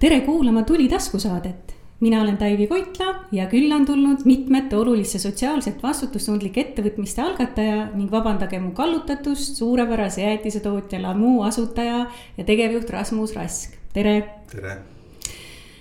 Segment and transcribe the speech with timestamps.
[0.00, 1.74] tere kuulama Tuli taskusaadet.
[2.00, 8.08] mina olen Taivi Koitla ja külla on tulnud mitmete oluliste sotsiaalselt vastutustundlike ettevõtmiste algataja ning
[8.10, 12.06] vabandage mu kallutatust, suurepärase jäätisetootja Lamu asutaja
[12.38, 14.16] ja tegevjuht Rasmus Rask, tere.
[14.50, 14.78] tere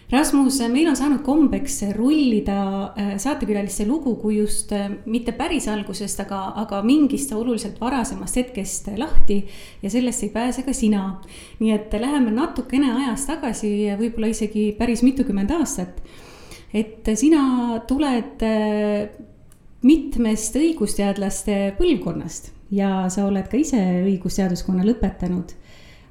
[0.10, 2.62] Rasmus, meil on saanud kombeks rullida
[2.98, 8.90] äh, saatekülaliste lugu kui just äh, mitte päris algusest, aga, aga mingist oluliselt varasemast hetkest
[8.98, 9.44] lahti.
[9.84, 11.22] ja sellest ei pääse ka sina.
[11.60, 13.70] nii et läheme natukene ajas tagasi,
[14.02, 16.02] võib-olla isegi päris mitukümmend aastat.
[16.74, 19.14] et sina tuled äh,
[19.86, 25.54] mitmest õigusteadlaste põlvkonnast ja sa oled ka ise õigusteaduskonna lõpetanud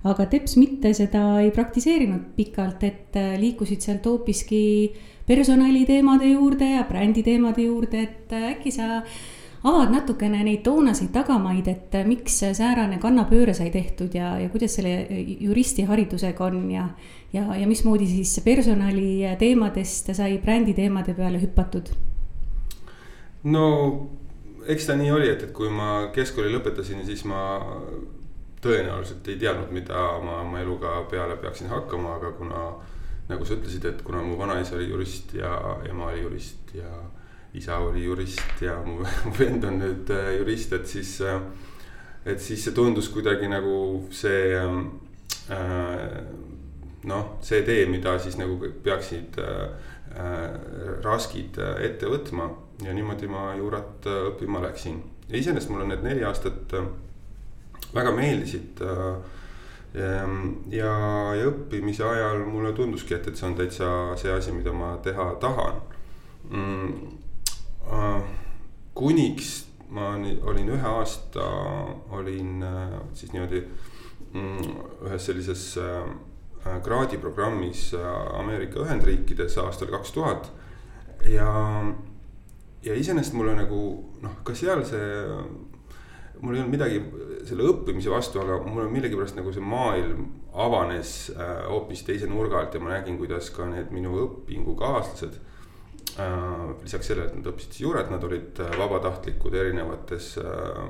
[0.07, 4.61] aga teps mitte seda ei praktiseerinud pikalt, et äh, liikusid sealt hoopiski
[5.27, 9.03] personaliteemade juurde ja bränditeemade juurde, et äh, äkki sa
[9.66, 14.79] avad natukene neid toonaseid tagamaid, et äh, miks säärane kannapööre sai tehtud ja, ja kuidas
[14.79, 14.95] selle
[15.41, 16.87] juristiharidusega on ja,
[17.33, 21.91] ja, ja mismoodi siis personaliteemadest sai bränditeemade peale hüpatud?
[23.50, 23.67] no
[24.69, 27.42] eks ta nii oli, et, et kui ma keskkooli lõpetasin, siis ma
[28.62, 32.62] tõenäoliselt ei teadnud, mida ma oma eluga peale peaksin hakkama, aga kuna
[33.28, 35.53] nagu sa ütlesid, et kuna mu vanaisa oli jurist ja
[35.89, 36.91] ema oli jurist ja
[37.55, 39.03] isa oli jurist ja mu,
[39.39, 41.41] vend on nüüd äh, jurist, et siis, äh,
[42.27, 44.78] et siis see tundus kuidagi nagu see äh,
[47.09, 49.39] noh, see tee, mida siis nagu peaksid
[51.05, 52.47] raskid ette võtma
[52.83, 54.97] ja niimoodi ma juurat õppima läksin.
[55.28, 56.72] ja iseenesest mul on need neli aastat
[57.94, 58.81] väga meeldisid.
[58.81, 59.17] Äh,
[59.94, 60.92] ja,
[61.34, 65.31] ja õppimise ajal mulle tunduski, et, et see on täitsa see asi, mida ma teha
[65.42, 65.81] tahan.
[66.48, 67.14] Mm,
[67.89, 68.20] äh,
[68.98, 69.55] kuniks
[69.89, 71.44] ma olin ühe aasta,
[72.12, 73.62] olin äh, siis niimoodi
[74.34, 74.75] mm,
[75.09, 75.70] ühes sellises
[76.84, 77.94] kraadiprogrammis
[78.36, 80.50] Ameerika Ühendriikides aastal kaks tuhat.
[81.25, 81.48] ja,
[82.83, 83.78] ja iseenesest mulle nagu
[84.20, 85.06] noh, ka seal see
[86.41, 87.00] mul ei olnud midagi
[87.49, 90.26] selle õppimise vastu, aga mul millegipärast nagu see maailm
[90.59, 95.38] avanes äh, hoopis teise nurga alt ja ma nägin, kuidas ka need minu õpingukaaslased
[96.19, 96.72] äh,.
[96.82, 100.82] lisaks sellele, et nad õppisid juuret, nad olid äh, vabatahtlikud erinevates äh,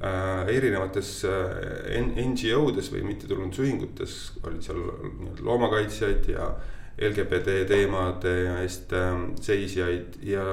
[0.00, 6.52] äh, erinevates äh, NGO-des või mittetulundusühingutes olid seal nii-öelda loomakaitsjaid ja
[6.98, 9.12] LGBT teemade eest äh,
[9.44, 10.46] seisjaid ja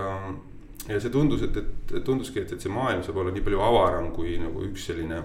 [0.87, 4.11] ja see tundus, et, et tunduski, et, et see maailm saab olla nii palju avaram
[4.15, 5.23] kui nagu üks selline.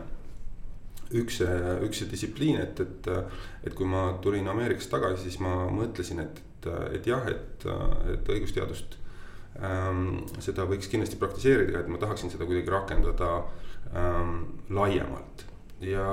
[1.11, 1.41] üks,
[1.85, 3.09] üks see distsipliin, et, et,
[3.67, 6.69] et kui ma tulin Ameerikast tagasi, siis ma mõtlesin, et, et,
[7.01, 7.67] et jah, et,
[8.15, 8.95] et õigusteadust
[9.59, 10.21] ähm,.
[10.39, 13.33] seda võiks kindlasti praktiseerida, et ma tahaksin seda kuidagi rakendada
[13.91, 14.37] ähm,
[14.71, 15.45] laiemalt.
[15.83, 16.07] ja,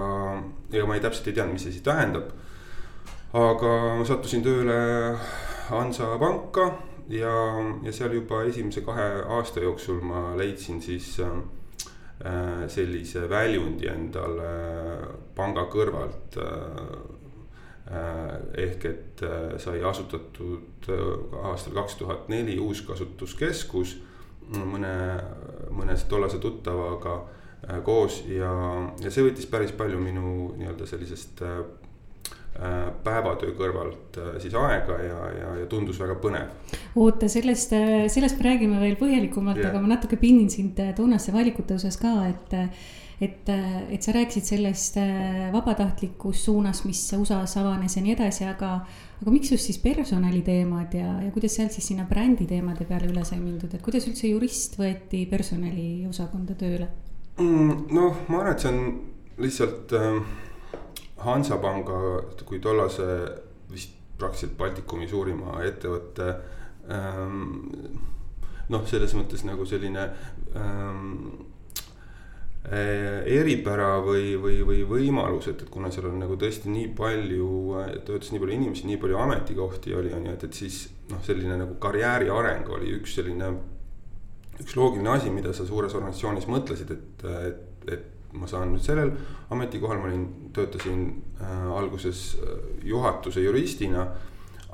[0.74, 2.34] ja ma ei täpselt ei teadnud, mis see siis tähendab.
[3.38, 4.82] aga ma sattusin tööle
[5.70, 6.72] Hansapanka
[7.10, 7.34] ja,
[7.84, 9.08] ja seal juba esimese kahe
[9.38, 14.52] aasta jooksul ma leidsin siis äh, sellise väljundi endale
[15.36, 17.16] panga kõrvalt äh,.
[18.60, 23.98] ehk et äh, sai asutatud äh, aastal kaks tuhat neli uus kasutuskeskus
[24.48, 24.94] mõne,
[25.72, 27.18] mõne tollase tuttavaga
[27.84, 28.52] koos ja,
[29.02, 31.42] ja see võttis päris palju minu nii-öelda sellisest
[33.04, 36.76] päevatöö kõrvalt äh, siis aega ja, ja, ja tundus väga põnev.
[36.96, 41.34] oota, sellest, äh, sellest me räägime veel põhjalikumalt yeah., aga ma natuke pinnin sind Toonaste
[41.36, 42.56] valikute osas ka, et.
[43.22, 44.98] et, et sa rääkisid sellest
[45.50, 48.76] vabatahtlikust suunast, mis USA-s avanes ja nii edasi, aga,
[49.24, 53.40] aga miks just siis personaliteemad ja, ja kuidas sealt siis sinna bränditeemade peale üle sai
[53.42, 56.92] mindud, et kuidas üldse jurist võeti personaliosakonda tööle
[57.42, 57.88] mm,?
[57.98, 58.84] noh, ma arvan, et see on
[59.42, 60.22] lihtsalt äh,
[61.24, 62.00] Hansapanga
[62.46, 63.08] kui tollase
[63.72, 66.30] vist praktiliselt Baltikumi suurima ettevõtte
[66.94, 67.52] ähm,.
[68.68, 70.10] noh, selles mõttes nagu selline
[70.58, 71.14] ähm,
[72.68, 77.52] eripära või, või, või võimalus, et, et kuna seal on nagu tõesti nii palju,
[78.04, 80.82] töötas nii palju inimesi, nii palju ametikohti oli, on ju, et, et siis
[81.14, 83.54] noh, selline nagu karjääri areng oli üks selline.
[84.58, 89.14] üks loogiline asi, mida sa suures organisatsioonis mõtlesid, et, et, et ma saan nüüd sellel
[89.54, 90.26] ametikohal, ma olin,
[90.58, 92.50] töötasin äh, alguses äh,
[92.84, 94.08] juhatuse juristina.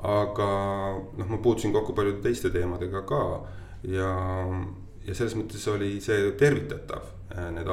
[0.04, 0.46] aga
[1.16, 3.20] noh, ma puutusin kokku paljude teiste teemadega ka
[3.88, 4.10] ja,
[5.06, 7.70] ja selles mõttes oli see tervitatav äh,, need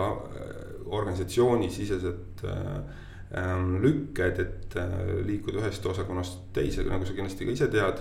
[0.86, 2.78] organisatsioonisisesed äh,
[3.36, 4.78] ähm, lükked, et
[5.28, 8.00] liikuda ühest osakonnast teise, nagu sa kindlasti ka ise tead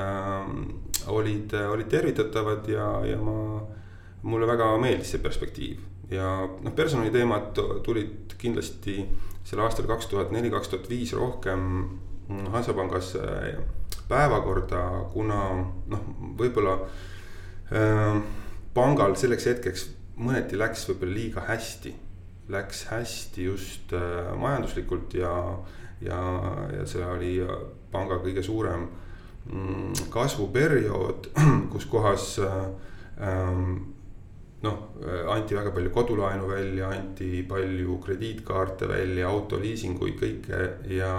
[0.00, 0.80] ähm,.
[1.12, 3.60] olid, olid tervitatavad ja, ja ma,
[4.22, 9.02] mulle väga meeldis see perspektiiv ja noh, personaliteemad tulid kindlasti
[9.48, 11.62] sel aastal kaks tuhat neli, kaks tuhat viis rohkem
[12.52, 13.14] Hansapangas
[14.08, 15.38] päevakorda, kuna
[15.88, 16.04] noh,
[16.38, 16.74] võib-olla
[17.72, 18.20] äh,
[18.76, 19.86] pangal selleks hetkeks
[20.18, 21.94] mõneti läks võib-olla liiga hästi.
[22.52, 25.32] Läks hästi just äh, majanduslikult ja,
[26.04, 26.20] ja,
[26.72, 27.34] ja see oli
[27.92, 28.88] panga kõige suurem
[29.52, 31.30] mm, kasvuperiood,
[31.72, 32.58] kus kohas äh,
[33.20, 33.87] ähm,
[34.62, 34.78] noh,
[35.30, 40.64] anti väga palju kodulaenu välja, anti palju krediitkaarte välja, autoliisinguid, kõike
[40.96, 41.12] ja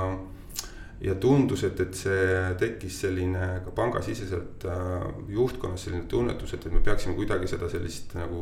[1.01, 6.75] ja tundus, et, et see tekkis selline ka pangasiseselt äh, juhtkonnas selline tunnetus, et, et
[6.75, 8.41] me peaksime kuidagi seda sellist nagu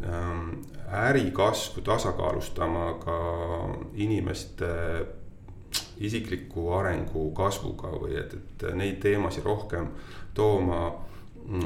[0.00, 3.18] ähm, ärikasvu tasakaalustama ka
[4.00, 4.70] inimeste
[6.02, 9.92] isikliku arengu kasvuga või et, et neid teemasid rohkem
[10.34, 10.86] tooma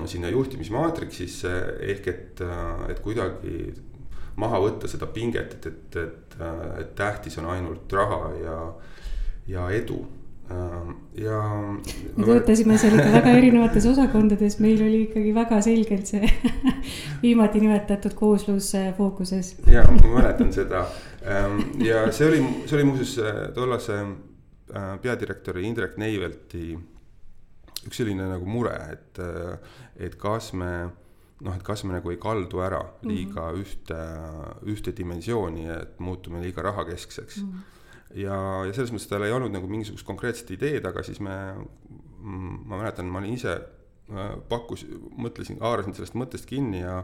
[0.06, 1.52] sinna juhtimismaatriksisse
[1.92, 3.74] ehk et, äh, et kuidagi
[4.36, 6.36] maha võtta seda pinget, et, et, et,
[6.80, 8.58] et tähtis on ainult raha ja
[9.46, 10.00] ja edu
[10.50, 11.40] ähm, ja.
[12.16, 16.30] me töötasime seal ikka väga erinevates osakondades, meil oli ikkagi väga selgelt see
[17.24, 19.54] viimati nimetatud kooslus äh, fookuses.
[19.70, 20.86] ja, ma mäletan seda
[21.22, 26.74] ähm, ja see oli, see oli muuseas äh, tollase äh, peadirektori Indrek Neivelti
[27.86, 29.20] üks selline nagu mure, et,
[29.96, 30.72] et kas me
[31.44, 33.62] noh, et kas me nagu ei kaldu ära liiga mm -hmm.
[33.62, 34.02] ühte,
[34.72, 37.50] ühte dimensiooni, et muutume liiga rahakeskseks mm.
[37.52, 37.72] -hmm
[38.14, 38.36] ja,
[38.66, 41.36] ja selles mõttes tal ei olnud nagu mingisugust konkreetset ideed, aga siis me,
[42.22, 43.56] ma mäletan, ma olin ise,
[44.12, 44.86] äh, pakkus,
[45.18, 47.02] mõtlesin, haarasin sellest mõttest kinni ja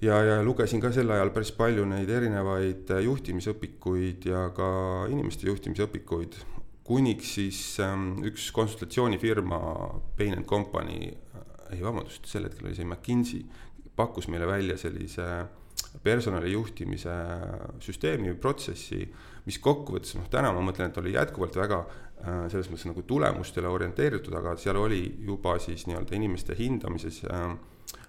[0.00, 4.68] ja, ja lugesin ka sel ajal päris palju neid erinevaid juhtimisõpikuid ja ka
[5.10, 6.38] inimeste juhtimisõpikuid,
[6.88, 9.60] kuniks siis ähm, üks konsultatsioonifirma,
[10.16, 11.46] Bain and Company, äh,
[11.76, 13.44] ei vabandust, sel hetkel oli see McKinsey,
[13.98, 15.26] pakkus meile välja sellise
[16.02, 17.14] personali juhtimise
[17.82, 19.02] süsteemi või protsessi
[19.48, 23.70] mis kokkuvõttes noh, täna ma mõtlen, et oli jätkuvalt väga äh, selles mõttes nagu tulemustele
[23.70, 27.48] orienteeritud, aga seal oli juba siis nii-öelda inimeste hindamises äh,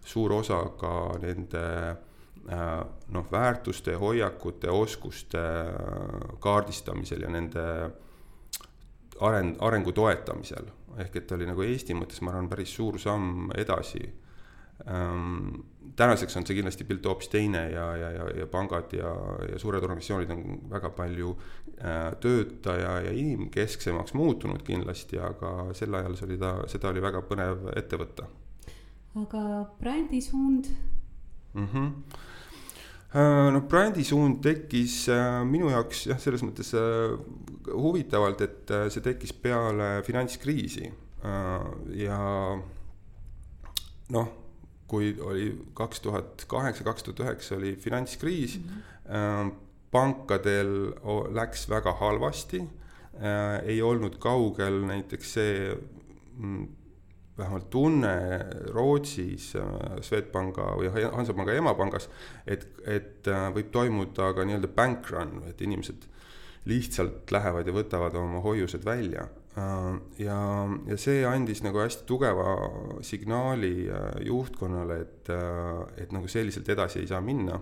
[0.05, 0.93] suur osa ka
[1.23, 2.75] nende äh,
[3.15, 5.45] noh, väärtuste, hoiakute, oskuste
[6.43, 7.65] kaardistamisel ja nende
[9.21, 10.71] areng, arengu toetamisel.
[10.99, 14.01] ehk et oli nagu Eesti mõttes, ma arvan, päris suur samm edasi
[14.87, 15.61] ähm,
[15.95, 19.11] tänaseks on see kindlasti pilt hoopis teine ja, ja, ja, ja pangad ja,
[19.51, 26.17] ja suured organisatsioonid on väga palju äh, töötaja ja inimkesksemaks muutunud kindlasti, aga sel ajal
[26.19, 28.27] see oli ta, seda oli väga põnev ette võtta.
[29.23, 29.43] aga
[29.79, 30.73] brändisuund
[31.53, 31.67] mm?
[31.67, 31.93] -hmm
[33.53, 37.15] no brändisuund tekkis äh, minu jaoks jah, selles mõttes äh,
[37.73, 40.91] huvitavalt, et see tekkis peale finantskriisi
[41.99, 42.19] ja
[44.09, 44.29] noh
[44.89, 49.51] kui oli kaks tuhat kaheksa, kaks tuhat üheksa oli finantskriis mm, -hmm.
[49.91, 50.93] pankadel
[51.33, 52.63] läks väga halvasti,
[53.13, 55.77] äh, ei olnud kaugel näiteks see
[56.37, 56.67] mm,
[57.37, 58.15] vähemalt tunne
[58.73, 59.63] Rootsis äh,
[60.01, 62.09] Swedbanka või Hansapanga emapangas,
[62.47, 66.08] et, et võib toimuda ka nii-öelda bank run, et inimesed
[66.69, 69.27] lihtsalt lähevad ja võtavad oma hoiused välja
[69.59, 70.37] Äh, ja,
[70.87, 72.53] ja see andis nagu hästi tugeva
[73.05, 77.59] signaali äh, juhtkonnale, et, äh, et nagu selliselt edasi ei saa minna.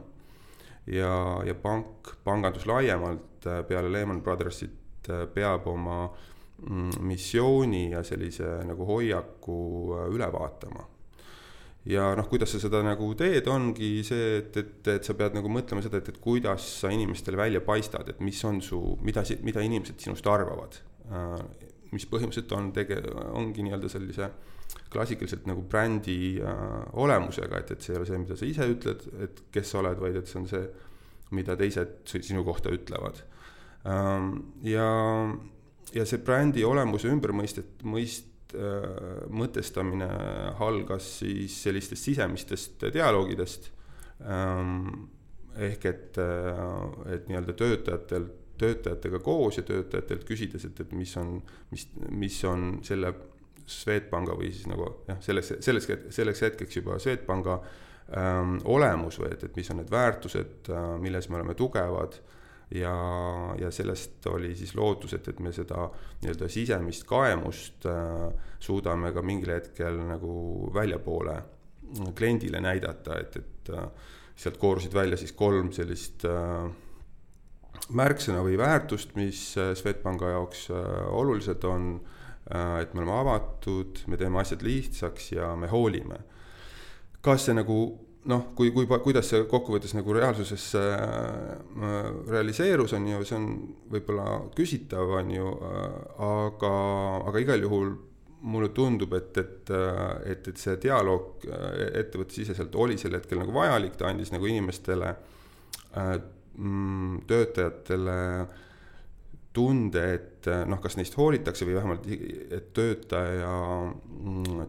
[0.88, 1.12] ja,
[1.44, 9.58] ja pank, pangandus laiemalt peale Lehman Brothersit peab oma mm, missiooni ja sellise nagu hoiaku
[10.14, 10.86] üle vaatama
[11.88, 15.52] ja noh, kuidas sa seda nagu teed, ongi see, et, et, et sa pead nagu
[15.52, 19.64] mõtlema seda, et, et kuidas sa inimestele välja paistad, et mis on su, mida, mida
[19.64, 20.82] inimesed sinust arvavad
[21.96, 23.02] mis põhimõtteliselt on tege-,
[23.38, 24.30] ongi nii-öelda sellise
[24.92, 26.64] klassikaliselt nagu brändi äh,
[27.00, 30.00] olemusega, et, et see ei ole see, mida sa ise ütled, et kes sa oled,
[30.02, 30.64] vaid et see on see,
[31.36, 33.22] mida teised sinu kohta ütlevad
[33.88, 34.32] ähm,.
[34.64, 34.88] ja,
[35.96, 38.37] ja see brändi olemuse ümbermõistet, mõist- äh,,
[39.30, 40.08] mõtestamine
[40.64, 43.72] algas siis sellistest sisemistest dialoogidest
[44.22, 45.08] ähm,.
[45.58, 51.36] ehk et, äh, et nii-öelda töötajatelt töötajatega koos ja töötajatelt küsides, et, et mis on,
[51.72, 53.14] mis, mis on selle
[53.68, 57.60] Swedbanka või siis nagu jah, selleks, selleks, selleks hetkeks juba Swedbanka
[58.16, 62.18] ähm, olemus või et, et mis on need väärtused äh,, milles me oleme tugevad
[62.72, 62.96] ja,
[63.60, 65.88] ja sellest oli siis lootus, et, et me seda
[66.22, 68.28] nii-öelda sisemist kaemust äh,
[68.60, 71.38] suudame ka mingil hetkel nagu väljapoole
[72.16, 73.88] kliendile näidata, et, et äh,
[74.36, 76.68] sealt koorusid välja siis kolm sellist äh,
[77.96, 80.82] märksõna või väärtust, mis äh, Swedbanka jaoks äh,
[81.14, 81.94] olulised on,
[82.52, 86.20] äh, et me oleme avatud, me teeme asjad lihtsaks ja me hoolime.
[87.22, 91.56] kas see nagu noh, kui, kui, kuidas see kokkuvõttes nagu reaalsuses äh,
[92.28, 93.48] realiseerus, on ju, see on
[93.94, 96.74] võib-olla küsitav, on ju äh,, aga,
[97.32, 97.96] aga igal juhul
[98.48, 99.72] mulle tundub, et, et,
[100.30, 105.10] et, et see dialoog ettevõttesiseselt oli sel hetkel nagu vajalik, ta andis nagu inimestele
[105.98, 106.16] äh,,
[107.28, 108.18] töötajatele
[109.58, 112.06] tunde, et noh, kas neist hoolitakse või vähemalt,
[112.54, 113.54] et töötaja,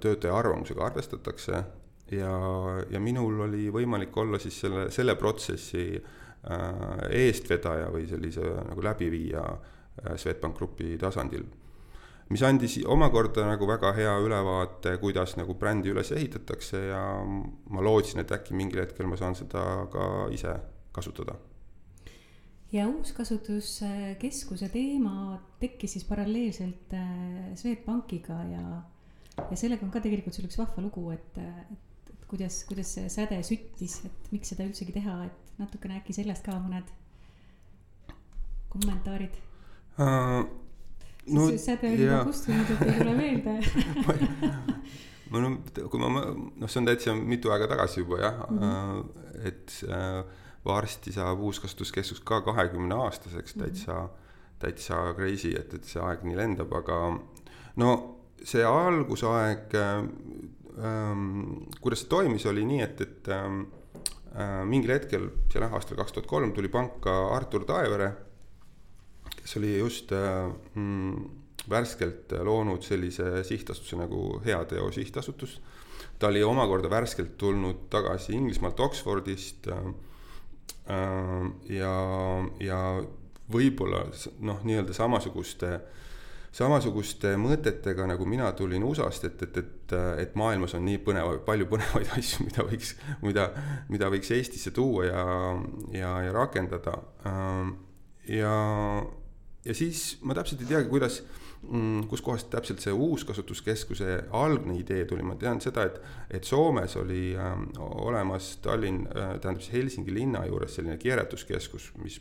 [0.00, 1.60] töötaja arvamusega arvestatakse
[2.12, 2.32] ja,
[2.90, 9.44] ja minul oli võimalik olla siis selle, selle protsessi äh, eestvedaja või sellise nagu läbiviija
[9.44, 11.44] äh, Swedbank Grupi tasandil.
[12.28, 18.20] mis andis omakorda nagu väga hea ülevaate, kuidas nagu brändi üles ehitatakse ja ma lootsin,
[18.20, 20.56] et äkki mingil hetkel ma saan seda ka ise
[20.92, 21.38] kasutada
[22.72, 28.82] ja uuskasutuskeskuse teema tekkis siis paralleelselt äh, Swedbankiga ja,
[29.38, 31.87] ja sellega on ka tegelikult sul üks vahva lugu, et, et
[32.28, 36.56] kuidas, kuidas see säde süttis, et miks seda üldsegi teha, et natukene äkki sellest ka
[36.60, 36.94] mõned
[38.72, 39.36] kommentaarid
[39.98, 40.42] uh,?
[41.28, 43.58] No, siis säde oli juba kustunud, et ei tule meelde
[45.30, 49.48] ma no, kui ma, noh, see on täitsa mitu aega tagasi juba jah mm, -hmm.
[49.50, 50.22] et äh,
[50.64, 53.64] varsti saab uuskasutuskeskus ka kahekümne aastaseks mhm.
[53.64, 54.58] täitsa mm, -hmm.
[54.58, 57.18] täitsa crazy, et, et see aeg nii lendab, aga
[57.76, 57.90] no
[58.44, 60.08] see algusaeg ähm,,
[60.78, 63.64] kuidas see toimis, oli nii, et, et ähm,
[64.34, 68.12] äh, mingil hetkel, seal jah, aastal kaks tuhat kolm tuli panka Artur Taevere,
[69.34, 71.28] kes oli just mm,
[71.70, 75.60] värskelt loonud sellise sihtasutuse nagu Heateo Sihtasutus.
[76.18, 79.94] ta oli omakorda värskelt tulnud tagasi Inglismaalt Oxfordist äh
[81.68, 81.94] ja,
[82.60, 82.78] ja
[83.52, 84.06] võib-olla
[84.40, 85.82] noh, nii-öelda samasuguste äh,
[86.58, 91.68] samasuguste mõtetega, nagu mina tulin USA-st, et, et, et, et maailmas on nii põnevaid, palju
[91.70, 93.48] põnevaid asju, mida võiks, mida,
[93.92, 95.24] mida võiks Eestisse tuua ja,
[95.94, 96.96] ja, ja rakendada.
[98.28, 98.54] ja,
[99.64, 101.20] ja siis ma täpselt ei teagi, kuidas,
[101.62, 106.00] mm, kuskohast täpselt see uuskasutuskeskuse algne idee tuli, ma tean seda, et,
[106.40, 112.18] et Soomes oli äh, olemas Tallinn äh,, tähendab siis Helsingi linna juures selline keeretuskeskus, mis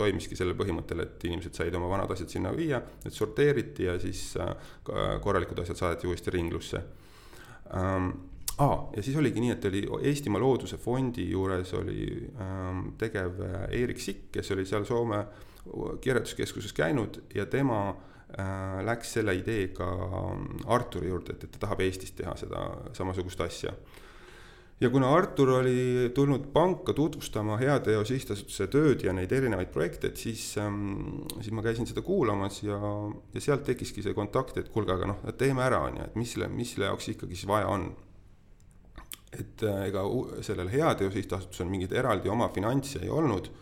[0.00, 4.32] toimiski sellel põhimõttel, et inimesed said oma vanad asjad sinna viia, need sorteeriti ja siis
[4.40, 4.56] äh,
[5.22, 6.82] korralikud asjad saadeti uuesti ringlusse
[7.76, 8.10] ähm,.
[8.60, 9.78] Ah, ja siis oligi nii, et oli
[10.10, 12.02] Eestimaa Looduse Fondi juures oli
[12.44, 13.38] ähm, tegev
[13.72, 15.22] Eerik Sikk, kes oli seal Soome
[16.04, 19.88] kirjanduskeskuses käinud ja tema äh, läks selle ideega
[20.76, 22.66] Arturi juurde, et, et ta tahab Eestis teha seda
[22.98, 23.72] samasugust asja
[24.80, 30.20] ja kuna Artur oli tulnud panka tutvustama Heateo Sihtasutuse tööd ja neid erinevaid projekte, et
[30.20, 32.78] siis ähm,, siis ma käisin seda kuulamas ja,
[33.34, 36.32] ja sealt tekkiski see kontakt, et kuulge, aga noh, teeme ära, on ju, et mis
[36.34, 37.90] selle, mis selle jaoks ikkagi siis vaja on.
[39.30, 40.02] et äh, ega
[40.42, 43.52] sellel Heateo Sihtasutusel mingeid eraldi oma finantse ei olnud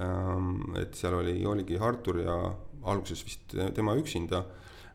[0.00, 0.76] ähm,.
[0.76, 2.36] et seal oli, oligi Artur ja
[2.84, 4.44] alguses vist tema üksinda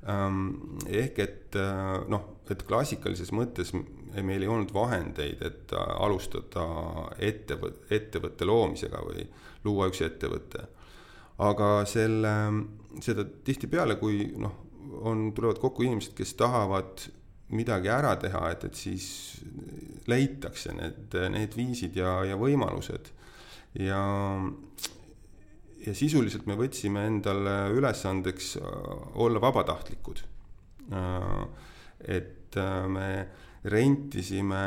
[0.08, 0.78] ähm,.
[0.88, 3.74] ehk et äh, noh, et klassikalises mõttes
[4.20, 6.66] meil ei olnud vahendeid, et alustada
[7.20, 9.26] ettevõtte, ettevõtte loomisega või
[9.64, 10.68] luua üks ettevõte.
[11.42, 12.34] aga selle,
[13.02, 14.58] seda tihtipeale, kui noh,
[15.02, 17.08] on, tulevad kokku inimesed, kes tahavad
[17.56, 19.08] midagi ära teha, et, et siis
[20.12, 23.12] leitakse need, need viisid ja, ja võimalused.
[23.80, 24.02] ja,
[25.86, 28.56] ja sisuliselt me võtsime endale ülesandeks
[29.16, 30.24] olla vabatahtlikud.
[32.02, 33.08] et me
[33.64, 34.62] rentisime,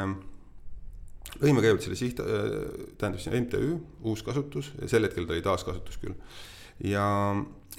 [1.41, 6.15] lõime kõigepealt selle siht, tähendab siis MTÜ, uus kasutus, sel hetkel ta oli taaskasutus küll.
[6.85, 7.07] ja,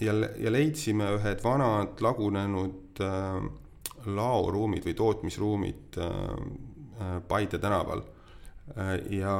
[0.02, 3.40] ja, ja leidsime ühed vanad lagunenud äh,
[4.06, 6.12] laoruumid või tootmisruumid äh,
[6.96, 8.04] äh Paide tänaval
[8.76, 8.94] äh,.
[9.12, 9.36] ja,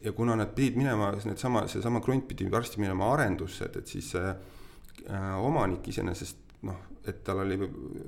[0.00, 4.10] ja kuna nad pidid minema, needsama, seesama krunt pidi varsti minema arendusse, et, et siis
[4.12, 7.58] see äh, omanik iseenesest noh et tal oli,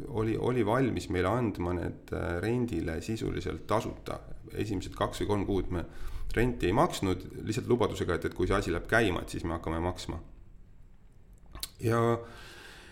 [0.09, 4.21] oli, oli valmis meile andma need äh, rendile sisuliselt tasuta.
[4.49, 5.85] esimesed kaks või kolm kuud me
[6.35, 9.55] renti ei maksnud, lihtsalt lubadusega, et, et kui see asi läheb käima, et siis me
[9.57, 10.19] hakkame maksma.
[11.85, 12.00] ja,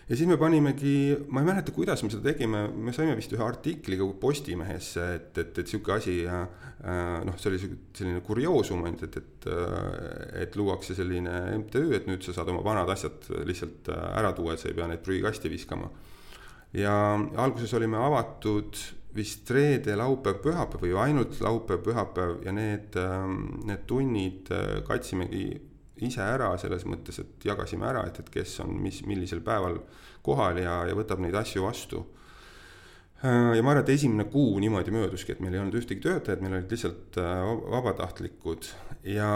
[0.07, 3.43] ja siis me panimegi, ma ei mäleta, kuidas me seda tegime, me saime vist ühe
[3.43, 6.45] artikli ka Postimehesse, et, et, et sihuke asi äh,
[7.27, 11.33] noh, see oli selline kurioosum ainult, et, et, äh, et luuakse selline
[11.63, 14.77] MTÜ, et nüüd sa saad oma vanad asjad lihtsalt äh, ära tuua, et sa ei
[14.77, 15.91] pea neid prügikasti viskama.
[16.75, 16.93] ja
[17.39, 18.79] alguses olime avatud
[19.17, 24.51] vist reede, laupäev, pühapäev või ainult laupäev, pühapäev ja need, ähm, need tunnid
[24.87, 25.49] katsimegi
[26.05, 29.79] ise ära selles mõttes, et jagasime ära, et, et kes on mis, millisel päeval
[30.25, 32.03] kohal ja, ja võtab neid asju vastu.
[33.25, 36.41] Äh, ja ma arvan, et esimene kuu niimoodi mööduski, et meil ei olnud ühtegi töötajat,
[36.43, 37.39] meil olid lihtsalt äh,
[37.73, 38.67] vabatahtlikud.
[39.09, 39.29] Ja,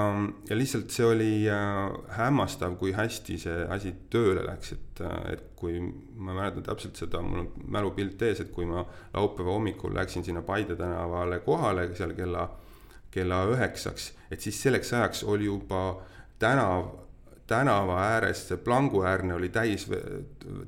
[0.50, 1.80] ja lihtsalt see oli äh,
[2.14, 5.02] hämmastav, kui hästi see asi tööle läks, et,
[5.32, 9.98] et kui ma mäletan täpselt seda, mul on mälupilt ees, et kui ma laupäeva hommikul
[9.98, 12.46] läksin sinna Paide tänavale kohale seal kella,
[13.10, 15.82] kella üheksaks, et siis selleks ajaks oli juba
[16.42, 16.98] tänav
[17.52, 19.84] tänava ääres, see planguäärne oli täis,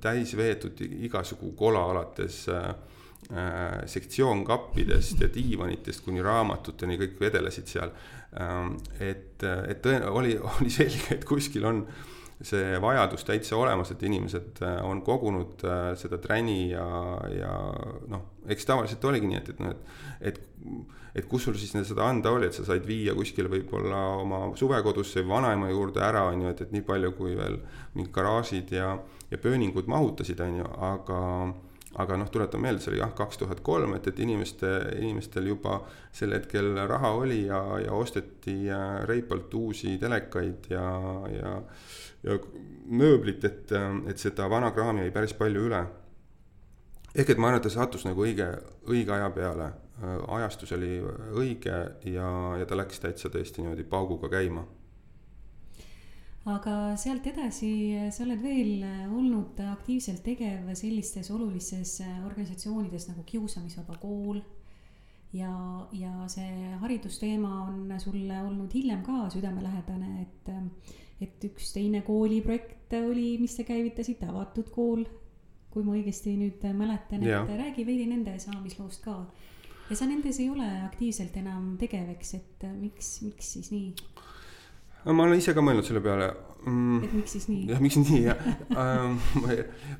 [0.03, 2.73] täis veetud igasugu kola alates äh,
[3.31, 7.93] Äh, sektsioonkappidest ja diivanitest kuni raamatuteni, kõik vedelesid seal.
[8.35, 11.79] Ähm, et, et tõen-, oli, oli selge, et kuskil on
[12.43, 16.85] see vajadus täitsa olemas, et inimesed äh, on kogunud äh, seda träni ja,
[17.31, 17.53] ja
[18.11, 20.39] noh, eks tavaliselt oligi nii, et, et noh, et, et,
[21.21, 25.25] et kus sul siis seda anda oli, et sa said viia kuskile võib-olla oma suvekodusse
[25.27, 27.59] vanaema juurde ära, on ju, et, et nii palju, kui veel
[27.95, 28.95] mingid garaažid ja,
[29.31, 31.21] ja pööningud mahutasid, on ju, aga
[32.01, 35.77] aga noh, tuletan meelde, see oli jah, kaks tuhat kolm, et, et inimeste, inimestel juba
[36.15, 40.87] sel hetkel raha oli ja, ja osteti äh, reipalt uusi telekaid ja,
[41.33, 41.53] ja,
[42.23, 42.37] ja
[42.85, 43.71] mööblit, et,
[44.07, 45.85] et seda vana kraami jäi päris palju üle.
[47.15, 48.47] ehk et ma arvan, et ta sattus nagu õige,
[48.89, 49.71] õige aja peale,
[50.27, 50.95] ajastus oli
[51.31, 51.75] õige
[52.09, 54.65] ja, ja ta läks täitsa tõesti niimoodi pauguga käima
[56.51, 57.69] aga sealt edasi
[58.11, 58.83] sa oled veel
[59.15, 64.41] olnud aktiivselt tegev sellistes olulistes organisatsioonides nagu Kiusamisvaba Kool.
[65.33, 65.53] ja,
[65.95, 70.51] ja see haridusteema on sulle olnud hiljem ka südamelähedane, et,
[71.21, 75.05] et üks teine kooliprojekt oli, mis te käivitasite, avatud kool.
[75.73, 79.15] kui ma õigesti nüüd mäletan, et räägi veidi nende saamisloost ka.
[79.89, 83.93] ja sa nendes ei ole aktiivselt enam tegev, eks, et miks, miks siis nii?
[85.11, 86.29] ma olen ise ka mõelnud selle peale
[86.63, 87.03] mm,.
[87.03, 87.65] et miks siis nii?
[87.71, 88.45] jah, miks nii jah
[88.83, 89.17] ähm,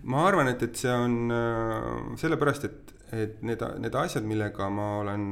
[0.03, 4.99] ma arvan, et, et see on äh, sellepärast, et, et need, need asjad, millega ma
[5.01, 5.25] olen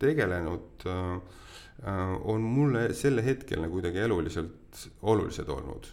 [0.00, 1.48] tegelenud äh, äh,
[1.80, 5.86] on mulle sel hetkel nagu kuidagi eluliselt olulised olnud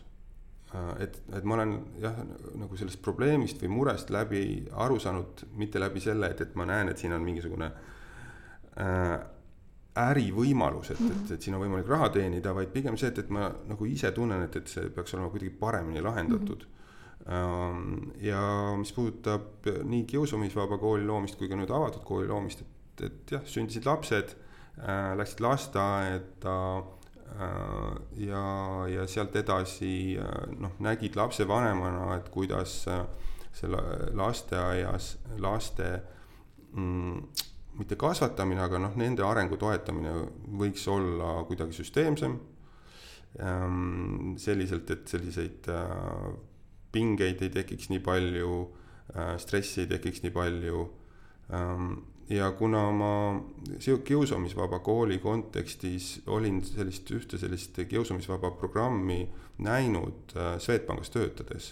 [1.00, 2.18] et, et ma olen jah,
[2.60, 4.42] nagu sellest probleemist või murest läbi
[4.84, 7.70] aru saanud, mitte läbi selle, et, et ma näen, et siin on mingisugune
[8.84, 9.14] äh,
[9.98, 13.48] ärivõimalus, et, et, et siin on võimalik raha teenida, vaid pigem see, et, et ma
[13.70, 17.30] nagu ise tunnen, et, et see peaks olema kuidagi paremini lahendatud mm.
[17.30, 18.12] -hmm.
[18.24, 18.42] ja
[18.78, 23.48] mis puudutab nii kiusamisvaba kooli loomist kui ka nüüd avatud kooli loomist, et, et jah,
[23.48, 24.47] sündisid lapsed äh,,
[25.18, 27.96] läksid lasteaeda äh,
[28.28, 28.44] ja,
[28.92, 33.06] ja sealt edasi äh, noh, nägid lapsevanemana, et kuidas äh,
[33.58, 33.82] selle
[34.14, 36.02] lasteaias laste
[36.74, 37.22] mm,
[37.78, 40.14] mitte kasvatamine, aga noh, nende arengu toetamine
[40.60, 42.38] võiks olla kuidagi süsteemsem.
[43.38, 46.30] Ehm, selliselt, et selliseid äh,
[46.94, 48.54] pingeid ei tekiks nii palju,
[49.14, 50.86] äh, stressi ei tekiks nii palju.
[52.30, 53.12] Ja kuna ma
[54.04, 59.22] kiusamisvaba kooli kontekstis olin sellist ühte sellist kiusamisvaba programmi
[59.64, 61.70] näinud äh, Swedbankis töötades,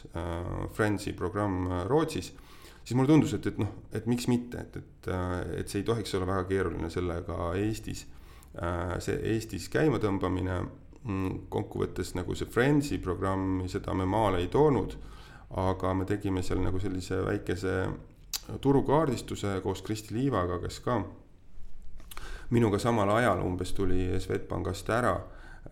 [0.73, 2.31] Friendsi programm Rootsis
[2.85, 5.09] siis mulle tundus, et, et noh, et miks mitte, et, et,
[5.59, 8.05] et see ei tohiks olla väga keeruline sellega Eestis,
[9.03, 10.59] see Eestis käima tõmbamine,
[11.03, 14.97] mm, kokkuvõttes nagu see Friendsi programmi, seda me maale ei toonud,
[15.65, 17.75] aga me tegime seal nagu sellise väikese
[18.61, 20.99] turukaardistuse koos Kristi Liivaga, kes ka
[22.49, 25.15] minuga samal ajal umbes tuli Swedbankist ära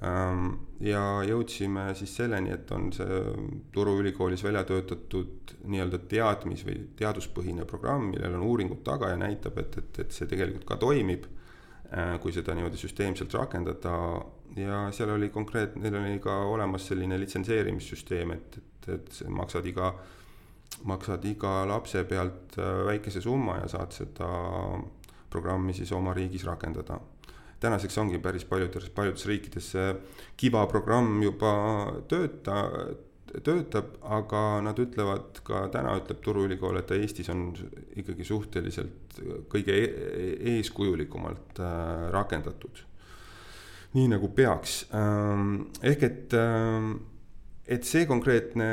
[0.02, 0.48] Ehm,
[0.82, 3.20] ja jõudsime siis selleni, et on see
[3.74, 9.60] Turu Ülikoolis välja töötatud nii-öelda teadmis- või teaduspõhine programm, millel on uuringud taga ja näitab,
[9.62, 11.28] et, et, et see tegelikult ka toimib.
[11.92, 13.94] Ehm, kui seda niimoodi süsteemselt rakendada
[14.58, 19.94] ja seal oli konkreetne, neil oli ka olemas selline litsenseerimissüsteem, et, et, et maksad iga,
[20.84, 24.30] maksad iga lapse pealt äh, väikese summa ja saad seda
[25.30, 27.00] programmi siis oma riigis rakendada
[27.64, 29.90] tänaseks ongi päris paljudes, paljudes riikides see
[30.38, 31.54] Kiva programm juba
[32.12, 32.58] tööta,
[33.46, 37.52] töötab, aga nad ütlevad ka täna ütleb Turu Ülikool, et Eestis on
[37.98, 42.84] ikkagi suhteliselt kõige e-, eeskujulikumalt äh, rakendatud.
[43.94, 46.96] nii nagu peaks, ähm, ehk et, ähm,
[47.70, 48.70] et see konkreetne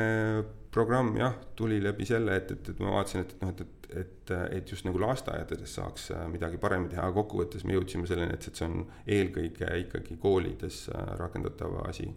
[0.71, 3.81] programm jah, tuli läbi selle, et, et, et ma vaatasin, et, et noh, et, et
[3.91, 8.35] et, et just nagu lasteaedades saaks äh, midagi paremini teha, aga kokkuvõttes me jõudsime selleni,
[8.37, 8.83] et, et see on
[9.17, 12.07] eelkõige ikkagi koolides äh, rakendatav asi.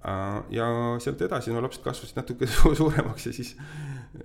[0.00, 0.66] Äh, ja
[1.02, 2.48] sealt edasi, no lapsed kasvasid natuke
[2.80, 3.54] suuremaks ja siis,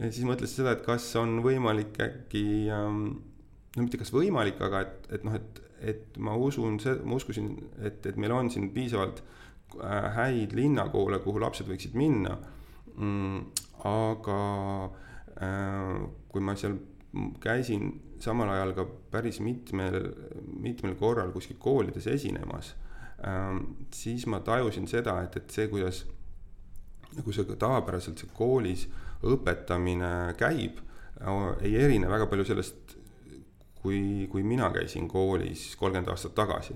[0.01, 3.05] siis mõtlesin seda, et kas on võimalik äkki, ähm,
[3.75, 5.63] no mitte kas võimalik, aga et, et noh, et,
[5.95, 9.23] et ma usun, ma uskusin, et, et meil on siin piisavalt
[10.15, 12.37] häid linnakoole, kuhu lapsed võiksid minna.
[13.85, 14.41] Aga
[15.41, 16.77] äh, kui ma seal
[17.43, 19.99] käisin samal ajal ka päris mitmel,
[20.61, 22.73] mitmel korral kuskil koolides esinemas
[23.27, 26.05] ähm,, siis ma tajusin seda, et, et see, kuidas
[27.15, 28.87] nagu see tavapäraselt see koolis
[29.25, 30.81] õpetamine käib,
[31.63, 32.95] ei erine väga palju sellest,
[33.79, 36.75] kui, kui mina käisin koolis kolmkümmend aastat tagasi.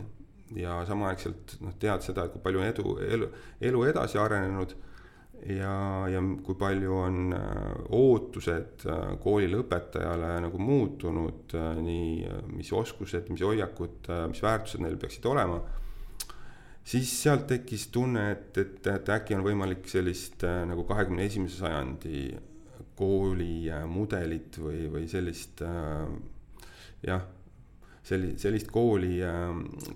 [0.55, 3.27] ja samaaegselt noh, tead seda, kui palju edu, elu,
[3.69, 4.71] elu edasi arenenud
[5.47, 12.71] ja, ja kui palju on äh, ootused äh, kooli lõpetajale nagu muutunud, äh, nii mis
[12.75, 15.61] oskused, mis hoiakud, mis väärtused neil peaksid olema
[16.89, 22.23] siis sealt tekkis tunne, et, et, et äkki on võimalik sellist nagu kahekümne esimese sajandi
[22.97, 25.61] koolimudelit või, või sellist
[27.05, 27.27] jah,
[28.01, 29.19] selli-, sellist kooli,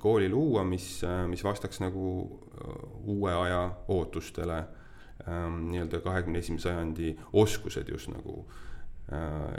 [0.03, 0.85] kooli luua, mis,
[1.31, 2.05] mis vastaks nagu
[3.09, 4.61] uue aja ootustele.
[5.25, 8.43] Nii-öelda kahekümne esimese sajandi oskused just nagu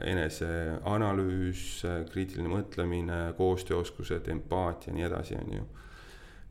[0.05, 1.63] eneseanalüüs,
[2.11, 5.67] kriitiline mõtlemine, koostööoskused, empaatia nii edasi, on ju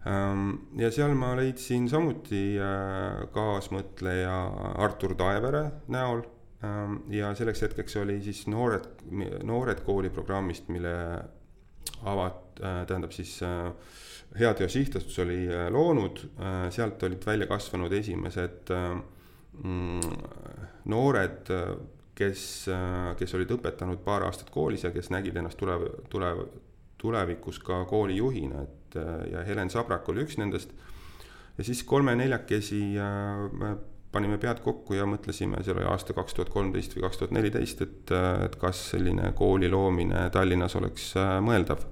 [0.03, 4.35] Ehm, ja seal ma leidsin samuti äh, kaasmõtleja
[4.83, 6.25] Artur Taevere näol.
[6.63, 8.89] Ehm, ja selleks hetkeks oli siis noored,
[9.47, 10.95] noored kooli programmist, mille
[12.03, 13.69] avat-, äh, tähendab siis äh,
[14.39, 16.19] Heateo Sihtasutus oli loonud,
[16.73, 19.99] sealt olid välja kasvanud esimesed mm,
[20.89, 21.51] noored,
[22.17, 22.43] kes,
[23.19, 26.47] kes olid õpetanud paar aastat koolis ja kes nägid ennast tulev, tulev,
[27.03, 30.71] tulevikus ka koolijuhina, et äh, ja Helen Sabrak oli üks nendest.
[31.57, 33.73] ja siis kolme-neljakesi äh,
[34.13, 37.83] panime pead kokku ja mõtlesime, see oli aasta kaks tuhat kolmteist või kaks tuhat neliteist,
[37.83, 41.11] et, äh, et kas selline kooli loomine Tallinnas oleks
[41.43, 41.83] mõeldav.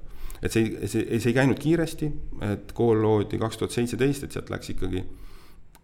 [0.42, 2.12] Et see, see, see ei käinud kiiresti,
[2.50, 5.04] et kool loodi kaks tuhat seitseteist, et sealt läks ikkagi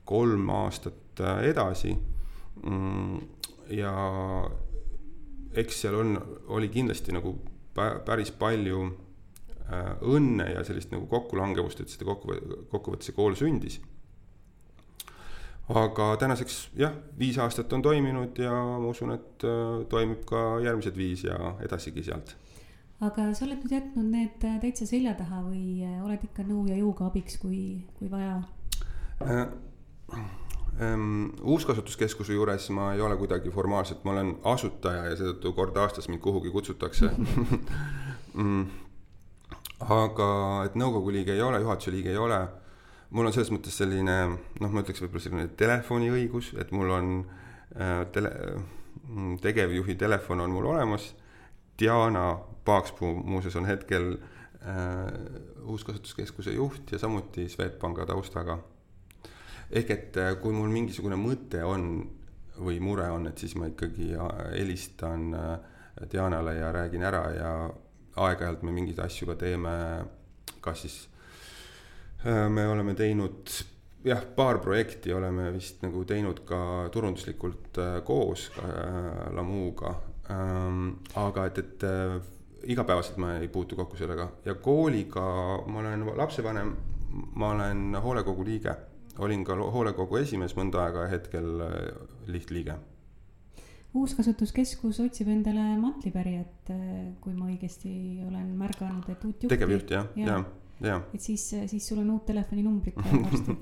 [0.08, 1.96] kolm aastat edasi.
[2.64, 3.20] Mm,
[3.78, 3.94] ja
[5.58, 6.16] eks seal on,
[6.58, 7.36] oli kindlasti nagu
[7.78, 8.86] päris palju
[9.68, 12.32] Äh, õnne ja sellist nagu kokkulangevust, et seda kokku,
[12.72, 13.82] kokkuvõttes see kool sündis.
[15.68, 20.96] aga tänaseks jah, viis aastat on toiminud ja ma usun, et äh, toimib ka järgmised
[20.96, 22.38] viis ja edasigi sealt.
[23.04, 26.80] Aga sa oled nüüd jätnud need äh, täitsa selja taha või oled ikka nõu ja
[26.80, 28.42] jõuga abiks, kui, kui vaja
[29.22, 29.48] äh,?
[30.78, 36.06] Ähm, uuskasutuskeskuse juures ma ei ole kuidagi formaalselt, ma olen asutaja ja seetõttu kord aastas
[36.06, 37.10] mind kuhugi kutsutakse
[38.38, 38.86] mm
[39.84, 40.30] aga
[40.66, 42.40] et nõukogu liige ei ole, juhatuse liige ei ole,
[43.14, 47.14] mul on selles mõttes selline noh, ma ütleks võib-olla selline telefoniõigus, et mul on
[47.78, 48.32] äh, tele,
[49.06, 51.12] mm, tegevjuhi telefon on mul olemas.
[51.78, 52.32] Diana
[52.68, 55.08] Paakspuu muuseas on hetkel äh,
[55.64, 58.60] uuskasutuskeskuse juht ja samuti Swedbanka taustaga.
[59.72, 61.88] ehk et äh, kui mul mingisugune mõte on
[62.64, 65.58] või mure on, et siis ma ikkagi äh, helistan äh,
[66.12, 67.52] Dianale ja räägin ära ja
[68.16, 69.72] aeg-ajalt me mingeid asju ka teeme,
[70.62, 70.98] kas siis
[72.54, 73.50] me oleme teinud
[74.06, 76.60] jah, paar projekti oleme vist nagu teinud ka
[76.94, 79.94] turunduslikult koos äh, Lamuga
[80.34, 80.98] ähm,.
[81.16, 81.86] aga et, et
[82.74, 84.30] igapäevaselt ma ei puutu kokku sellega.
[84.46, 85.24] Ja kooliga
[85.68, 86.76] ma olen lapsevanem,
[87.36, 88.76] ma olen hoolekogu liige,
[89.24, 91.76] olin ka hoolekogu esimees mõnda aega ja hetkel äh,
[92.28, 92.78] lihtliige.
[93.98, 96.70] Uuskasutuskeskus otsib endale mantlipärijat,
[97.24, 97.92] kui ma õigesti
[98.28, 99.50] olen märganud, et uut juhti.
[99.56, 100.98] tegevjuht jah, ja, ja, ja.
[101.16, 103.56] et siis, siis sul on uut telefoninumbrit varsti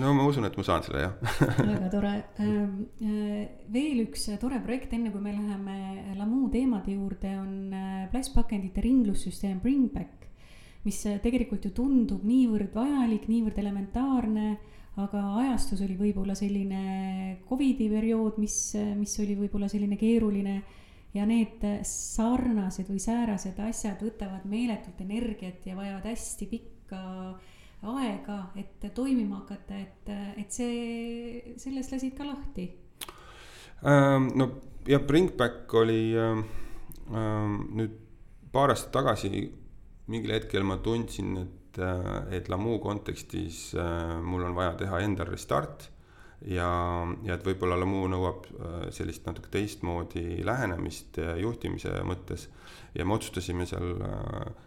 [0.00, 1.14] no ma usun, et ma saan selle jah
[1.70, 2.12] väga tore.
[2.42, 8.06] Ähm, äh, veel üks tore projekt, enne kui me läheme Lamu teemade juurde, on äh,
[8.12, 10.28] plastpakendite ringlussüsteem Bringback,
[10.86, 14.56] mis äh, tegelikult ju tundub niivõrd vajalik, niivõrd elementaarne
[14.96, 18.56] aga ajastus oli võib-olla selline Covidi periood, mis,
[18.96, 20.54] mis oli võib-olla selline keeruline
[21.16, 27.02] ja need sarnased või säärased asjad võtavad meeletult energiat ja vajavad hästi pikka
[27.86, 32.66] aega, et toimima hakata, et, et see, sellest lasid ka lahti
[33.84, 34.30] ähm,.
[34.34, 34.50] no
[34.88, 36.44] jah, Bringback oli ähm,
[37.12, 37.96] ähm, nüüd
[38.52, 39.46] paar aastat tagasi
[40.06, 45.30] mingil hetkel ma tundsin, et äh, et Lamu kontekstis äh, mul on vaja teha endal
[45.32, 45.90] restart
[46.46, 46.68] ja,
[47.26, 52.48] ja et võib-olla Lamu nõuab äh, sellist natuke teistmoodi lähenemist juhtimise mõttes.
[52.94, 53.92] ja me otsustasime seal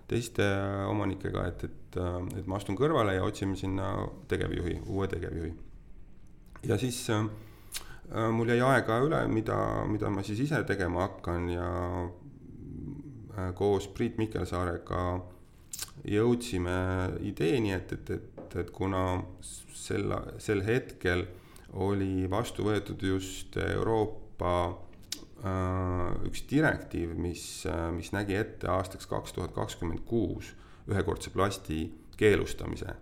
[0.07, 0.45] teiste
[0.89, 1.99] omanikega, et, et,
[2.37, 5.53] et ma astun kõrvale ja otsime sinna tegevjuhi, uue tegevjuhi.
[6.69, 7.25] ja siis äh,
[8.31, 11.73] mul jäi aega üle, mida, mida ma siis ise tegema hakkan ja
[12.05, 15.27] äh, koos Priit Mikelsaarega äh,
[16.07, 16.77] jõudsime
[17.25, 19.03] ideeni, et, et, et, et kuna
[19.43, 21.25] sel, sel hetkel
[21.73, 24.53] oli vastu võetud just Euroopa
[26.27, 27.43] üks direktiiv, mis,
[27.95, 30.51] mis nägi ette aastaks kaks tuhat kakskümmend kuus
[30.89, 31.85] ühekordse plasti
[32.19, 32.95] keelustamise.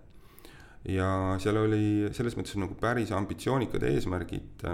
[0.87, 1.07] ja
[1.41, 4.65] seal oli selles mõttes nagu päris ambitsioonikad eesmärgid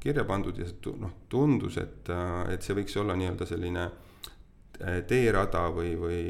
[0.00, 0.68] kirja pandud ja
[1.00, 2.08] noh, tundus, et,
[2.52, 3.88] et see võiks olla nii-öelda selline
[5.08, 6.20] teerada või, või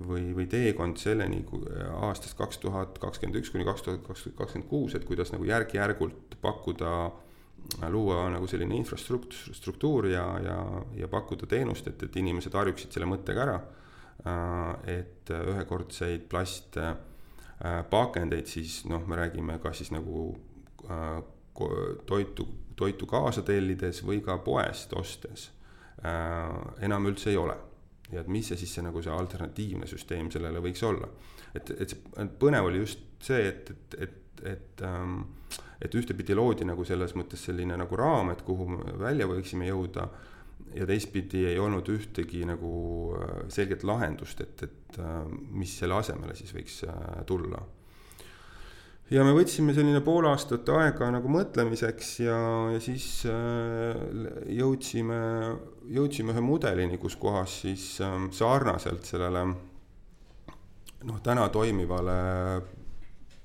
[0.00, 1.44] või, või teekond selleni
[2.02, 6.90] aastast kaks tuhat kakskümmend üks kuni kaks tuhat kakskümmend kuus, et kuidas nagu järk-järgult pakkuda,
[7.92, 10.58] luua nagu selline infrastruktuur, struktuur ja, ja,
[10.98, 13.58] ja pakkuda teenust, et, et inimesed harjuksid selle mõttega ära.
[14.88, 20.36] et ühekordseid plastpakendeid siis noh, me räägime kas siis nagu
[22.06, 25.50] toitu, toitu kaasa tellides või ka poest ostes
[26.82, 27.56] enam üldse ei ole
[28.14, 31.08] ja et mis see siis see nagu see alternatiivne süsteem sellele võiks olla.
[31.54, 35.22] et, et see põnev oli just see, et, et, et, et ähm,
[35.84, 40.06] et ühtepidi loodi nagu selles mõttes selline nagu raam, et kuhu me välja võiksime jõuda
[40.74, 42.74] ja teistpidi ei olnud ühtegi nagu
[43.18, 45.16] äh, selget lahendust, et, et äh,
[45.54, 47.62] mis selle asemele siis võiks äh, tulla
[49.12, 52.38] ja me võtsime selline pool aastat aega nagu mõtlemiseks ja,
[52.72, 53.98] ja siis äh,
[54.56, 55.18] jõudsime,
[55.92, 59.44] jõudsime ühe mudelini, kus kohas siis äh, sarnaselt sellele
[61.04, 62.16] noh, täna toimivale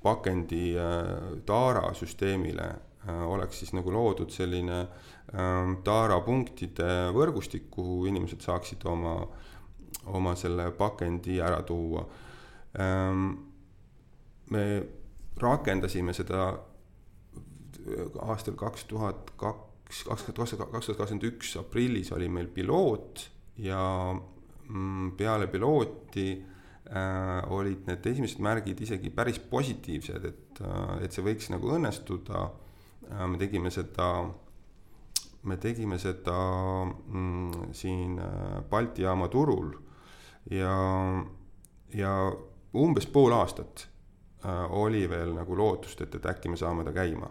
[0.02, 2.68] pakendi äh, taara süsteemile
[3.08, 9.18] äh, oleks siis nagu loodud selline äh, taara punktide võrgustik, kuhu inimesed saaksid oma,
[10.08, 12.06] oma selle pakendi ära tuua
[12.80, 13.28] ähm,.
[14.50, 14.64] me
[15.42, 16.50] rakendasime seda
[18.26, 20.36] aastal kaks tuhat kaks, kakskümmend,
[20.72, 23.24] kaks tuhat kakskümmend üks aprillis oli meil piloot
[23.60, 23.80] ja
[24.12, 31.24] mm, peale pilooti äh, olid need esimesed märgid isegi päris positiivsed, et äh,, et see
[31.26, 33.26] võiks nagu õnnestuda äh,.
[33.26, 34.10] me tegime seda,
[35.42, 36.38] me tegime seda
[36.84, 39.72] mm, siin äh, Balti jaama turul
[40.50, 40.74] ja,
[41.96, 42.12] ja
[42.76, 43.99] umbes pool aastat Äh,
[44.46, 47.28] oli veel nagu lootust, et, et äkki me saame ta käima.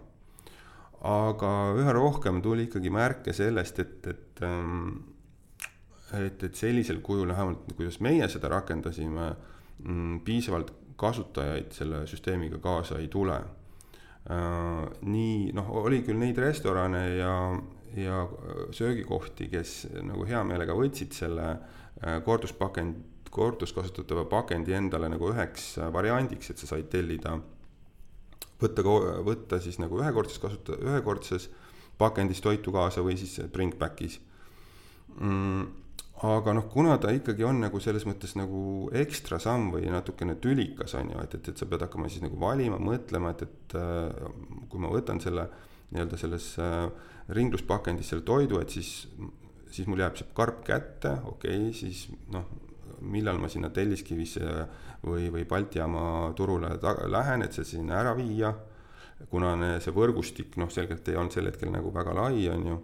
[1.10, 5.00] aga üha rohkem tuli ikkagi märke sellest, et, et ähm,
[6.18, 9.30] et, et sellisel kujul vähemalt, kuidas meie seda rakendasime,
[9.84, 13.38] mm, piisavalt kasutajaid selle süsteemiga kaasa ei tule.
[14.30, 17.36] Äh, nii noh, oli küll neid restorane ja,
[17.98, 18.24] ja
[18.76, 26.52] söögikohti, kes nagu hea meelega võtsid selle äh, korduspakend korduskasutatava pakendi endale nagu üheks variandiks,
[26.52, 27.38] et sa said tellida,
[28.62, 28.86] võtta,
[29.26, 31.50] võtta siis nagu ühekordses kasuta-, ühekordses
[32.00, 34.20] pakendis toitu kaasa või siis bring back'is
[35.20, 35.66] mm,.
[36.30, 38.62] aga noh, kuna ta ikkagi on nagu selles mõttes nagu
[38.96, 42.40] ekstra samm või natukene tülikas, on ju, et, et, et sa pead hakkama siis nagu
[42.40, 44.32] valima, mõtlema, et, et äh,
[44.72, 45.50] kui ma võtan selle
[45.90, 46.88] nii-öelda selles äh,
[47.36, 49.08] ringluspakendis selle toidu, et siis,
[49.74, 52.48] siis mul jääb see karp kätte, okei okay,, siis noh
[53.02, 54.46] millal ma sinna Telliskivisse
[55.06, 56.76] või, või Balti jaama turule
[57.12, 58.54] lähen, et see sinna ära viia.
[59.30, 59.52] kuna
[59.84, 62.78] see võrgustik noh, selgelt ei olnud sel hetkel nagu väga lai, on ju.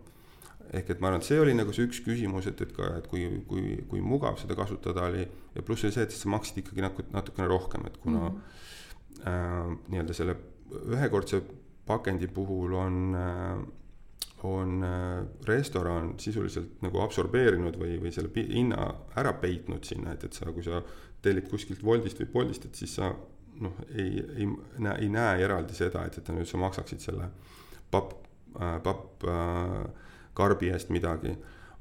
[0.75, 3.07] ehk et ma arvan, et see oli nagu see üks küsimus, et, et ka, et
[3.07, 6.83] kui, kui, kui mugav seda kasutada oli ja pluss oli see, et sa maksid ikkagi
[6.83, 9.27] nagu natukene rohkem, et kuna mm -hmm.
[9.27, 10.35] äh, nii-öelda selle
[10.91, 11.41] ühekordse
[11.85, 13.65] pakendi puhul on äh,
[14.45, 20.37] on äh, restoran sisuliselt nagu absorbeerinud või, või selle hinna ära peitnud sinna, et, et
[20.37, 20.81] sa, kui sa
[21.25, 23.11] tellid kuskilt Woldist või Boltist, et siis sa
[23.61, 27.29] noh, ei, ei näe, ei näe eraldi seda, et, et nüüd sa maksaksid selle
[27.91, 28.15] papp
[28.59, 31.35] äh,, papp äh, eest midagi.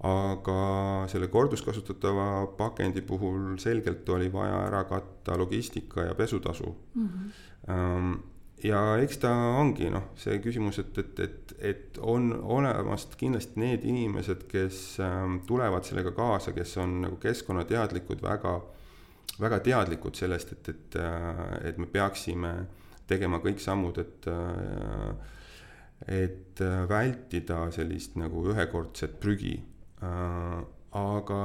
[0.05, 7.09] aga selle korduskasutatava pakendi puhul selgelt oli vaja ära katta logistika ja pesutasu mm.
[7.09, 8.18] -hmm.
[8.64, 13.85] Ja eks ta ongi noh, see küsimus, et, et, et, et on olemas kindlasti need
[13.85, 18.55] inimesed, kes ähm, tulevad sellega kaasa, kes on nagu keskkonnateadlikud, väga,
[19.44, 22.55] väga teadlikud sellest, et, et, äh, et me peaksime
[23.11, 25.33] tegema kõik sammud, et äh,
[26.09, 29.55] et vältida sellist nagu ühekordset prügi.
[30.05, 30.59] Äh,
[30.94, 31.40] aga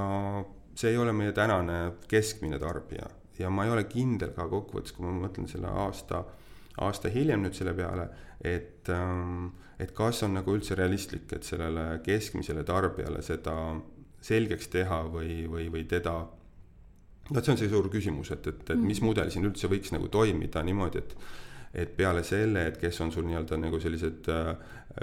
[0.77, 1.79] see ei ole meie tänane
[2.09, 3.07] keskmine tarbija
[3.39, 6.23] ja ma ei ole kindel ka kokkuvõttes, kui ma mõtlen selle aasta
[6.85, 8.07] aasta hiljem nüüd selle peale,
[8.45, 13.55] et, ähm, et kas on nagu üldse realistlik, et sellele keskmisele tarbijale seda
[14.21, 16.15] selgeks teha või, või, või teda
[17.29, 19.05] vot see on see suur küsimus, et, et, et mis mm.
[19.05, 21.15] mudel siin üldse võiks nagu toimida niimoodi, et
[21.69, 24.55] et peale selle, et kes on sul nii-öelda nagu sellised uh,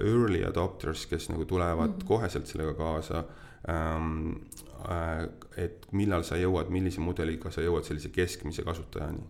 [0.02, 2.06] early adopters, kes nagu tulevad mm -hmm.
[2.08, 3.24] koheselt sellega kaasa
[3.70, 4.40] um,.
[4.76, 5.24] Uh,
[5.56, 9.24] et millal sa jõuad, millise mudeliga sa jõuad sellise keskmise kasutajani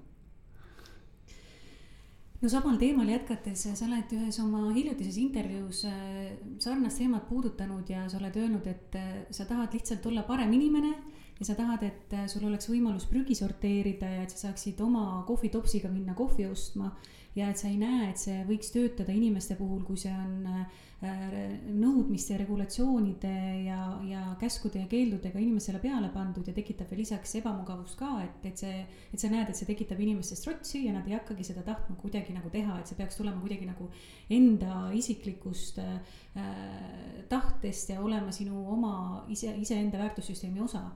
[2.43, 8.07] no samal teemal jätkates, sa oled ühes oma hiljutises intervjuus äh, sarnast teemat puudutanud ja
[8.13, 10.95] sa oled öelnud, et äh, sa tahad lihtsalt olla parem inimene
[11.39, 15.91] ja sa tahad, et sul oleks võimalus prügi sorteerida ja et sa saaksid oma kohvitopsiga
[15.93, 16.95] minna kohvi ostma
[17.37, 20.85] ja et sa ei näe, et see võiks töötada inimeste puhul, kui see on äh,
[21.77, 23.33] nõudmiste, regulatsioonide
[23.67, 28.47] ja, ja käskude ja keeldudega inimesele peale pandud ja tekitab veel lisaks ebamugavust ka, et,
[28.49, 28.79] et see,
[29.13, 32.33] et sa näed, et see tekitab inimestes trotsi ja nad ei hakkagi seda tahtma kuidagi
[32.37, 33.91] nagu teha, et see peaks tulema kuidagi nagu
[34.33, 36.01] enda isiklikust äh,
[37.29, 38.97] tahtest ja olema sinu oma
[39.29, 40.89] ise, iseenda väärtussüsteemi osa.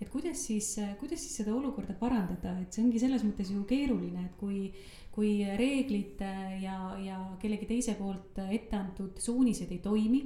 [0.00, 4.22] Et kuidas siis, kuidas siis seda olukorda parandada, et see ongi selles mõttes ju keeruline,
[4.30, 4.70] et kui,
[5.10, 6.20] kui reeglid
[6.62, 10.22] ja, ja kellegi teise poolt ette antud suunised ei toimi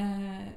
[0.00, 0.48] äh,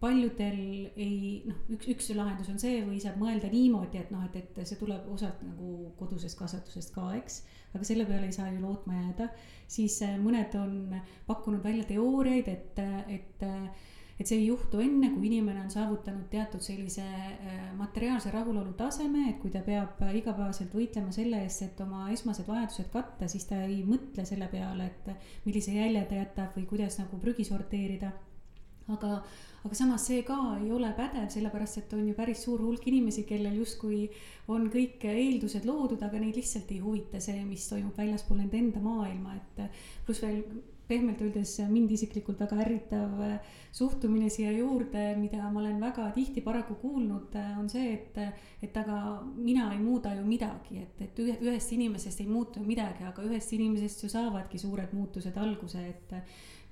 [0.00, 0.60] paljudel
[0.96, 4.60] ei noh, üks, üks lahendus on see või saab mõelda niimoodi, et noh, et, et
[4.64, 7.42] see tuleb osalt nagu kodusest kasvatusest ka, eks.
[7.74, 9.28] aga selle peale ei saa ju lootma jääda,
[9.68, 10.96] siis äh, mõned on
[11.28, 12.80] pakkunud välja teooriaid, et,
[13.12, 13.48] et
[14.20, 19.24] et see ei juhtu enne, kui inimene on saavutanud teatud sellise äh, materiaalse rahulolu taseme,
[19.30, 23.48] et kui ta peab äh, igapäevaselt võitlema selle eest, et oma esmased vajadused katta, siis
[23.48, 28.12] ta ei mõtle selle peale, et millise jälje ta jätab või kuidas nagu prügi sorteerida.
[28.90, 29.20] Aga,
[29.64, 33.22] aga samas see ka ei ole pädev, sellepärast et on ju päris suur hulk inimesi,
[33.28, 34.02] kellel justkui
[34.52, 38.82] on kõik eeldused loodud, aga neid lihtsalt ei huvita see, mis toimub väljaspool nende enda
[38.84, 40.42] maailma, et pluss veel
[40.90, 46.42] pehmelt öeldes mind isiklikult väga ärritav äh, suhtumine siia juurde, mida ma olen väga tihti
[46.44, 48.18] paraku kuulnud, äh, on see, et,
[48.62, 53.26] et aga mina ei muuda ju midagi, et, et ühest inimesest ei muutu midagi, aga
[53.28, 56.16] ühest inimesest ju saavadki suured muutused alguse, et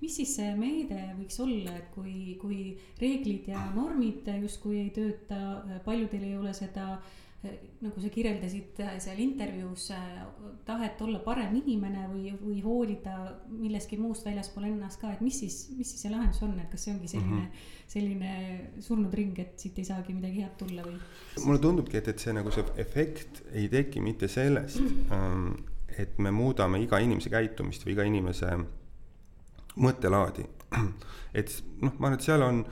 [0.03, 2.61] mis siis see meede võiks olla, et kui, kui
[3.01, 6.99] reeglid ja normid justkui ei tööta, paljudel ei ole seda
[7.38, 10.22] nagu sa kirjeldasid äh, seal intervjuus, äh,
[10.66, 13.14] tahet olla parem inimene või, või hoolida
[13.53, 16.88] millestki muust väljaspool ennast ka, et mis siis, mis siis see lahendus on, et kas
[16.88, 17.85] see ongi selline mm, -hmm.
[17.94, 20.98] selline surnud ring, et siit ei saagi midagi head tulla või?
[21.44, 25.55] mulle tundubki, et, et see nagu see efekt ei teki mitte sellest mm, -hmm.
[25.98, 28.51] et me muudame iga inimese käitumist või iga inimese
[29.79, 30.44] mõttelaadi.
[31.38, 32.64] et noh, ma arvan, et seal on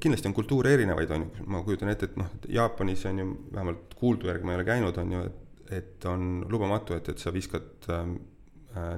[0.00, 3.94] kindlasti on kultuure erinevaid, on ju, ma kujutan ette, et noh, Jaapanis on ju vähemalt
[3.98, 7.32] kuuldu järgi ma ei ole käinud, on ju, et, et on lubamatu, et, et sa
[7.32, 8.08] viskad äh,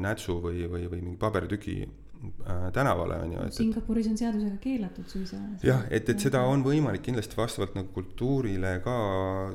[0.02, 3.46] nätsu või, või, või mingi paberitüki äh, tänavale, on ju.
[3.58, 5.38] Singapuris on seadusega keelatud suisa.
[5.66, 8.96] jah, et, et seda on võimalik kindlasti vastavalt nagu kultuurile ka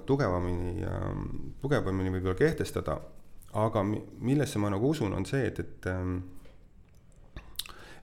[0.07, 0.95] tugevamini ja
[1.61, 3.01] tugevamini võib-olla kehtestada.
[3.57, 6.17] aga millesse ma nagu usun, on see, et, et ähm,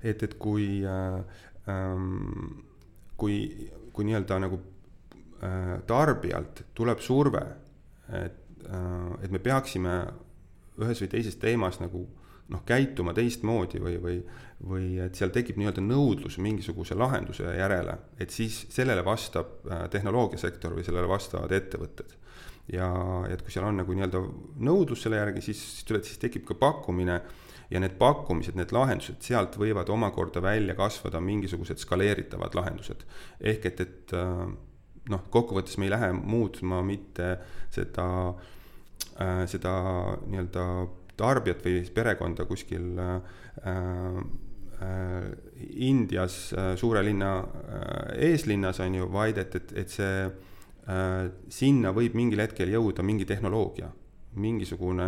[0.05, 1.54] et, et kui äh, Ehm,
[3.16, 3.37] kui,
[3.92, 7.44] kui nii-öelda nagu äh, tarbijalt tuleb surve,
[8.12, 9.94] et, äh, et me peaksime
[10.83, 12.03] ühes või teises teemas nagu
[12.53, 14.18] noh, käituma teistmoodi või, või,
[14.68, 20.77] või et seal tekib nii-öelda nõudlus mingisuguse lahenduse järele, et siis sellele vastab äh, tehnoloogiasektor
[20.77, 22.18] või sellele vastavad ettevõtted.
[22.72, 22.90] ja,
[23.29, 24.20] et kui seal on nagu nii-öelda
[24.64, 27.20] nõudlus selle järgi, siis, siis tekib ka pakkumine
[27.70, 33.05] ja need pakkumised, need lahendused, sealt võivad omakorda välja kasvada mingisugused skaleeritavad lahendused.
[33.40, 34.46] ehk et, et äh,
[35.12, 37.35] noh, kokkuvõttes me ei lähe muutma mitte
[37.74, 38.07] seda,
[39.20, 39.74] äh, seda
[40.24, 40.66] nii-öelda
[41.18, 43.20] tarbijat või perekonda kuskil äh,
[43.68, 44.24] äh,
[45.87, 46.37] Indias
[46.77, 47.37] suure linna
[48.20, 50.24] eeslinnas on ju, vaid et, et, et see
[51.55, 53.87] sinna võib mingil hetkel jõuda mingi tehnoloogia,
[54.42, 55.07] mingisugune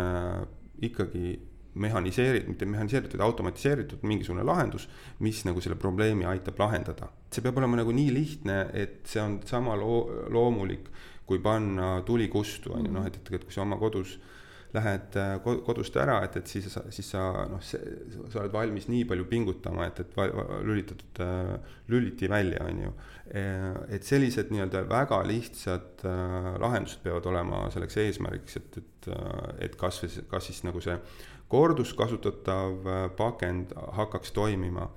[0.87, 1.35] ikkagi
[1.81, 4.87] mehhaniseeritud, mitte mehhaniseeritud, automatiseeritud mingisugune lahendus,
[5.23, 7.11] mis nagu selle probleemi aitab lahendada.
[7.31, 10.89] see peab olema nagu nii lihtne, et see on sama loo-, loomulik,
[11.27, 14.17] kui panna tuli kustu, on ju, noh, et, et kui sa oma kodus
[14.75, 15.35] lähed äh,
[15.65, 20.01] kodust ära, et, et siis, siis sa noh, sa oled valmis nii palju pingutama, et,
[20.03, 20.17] et
[20.67, 21.53] lülitatud äh,
[21.91, 22.91] lüliti välja, on ju.
[23.31, 26.03] Äh, et sellised nii-öelda väga lihtsad
[26.63, 29.09] lahendused peavad olema selleks eesmärgiks, et, et,
[29.69, 30.97] et kas, kas siis nagu see
[31.47, 34.89] korduskasutatav äh, pakend hakkaks toimima.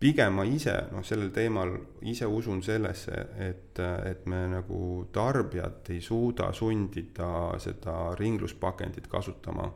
[0.00, 1.74] pigem ma ise, noh, sellel teemal
[2.08, 9.68] ise usun sellesse, et, et me nagu tarbijat ei suuda sundida seda ringluspakendit kasutama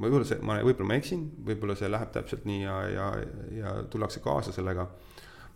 [0.00, 3.06] võib-olla see, ma, võib-olla ma eksin, võib-olla see läheb täpselt nii ja, ja,
[3.56, 4.88] ja tullakse kaasa sellega.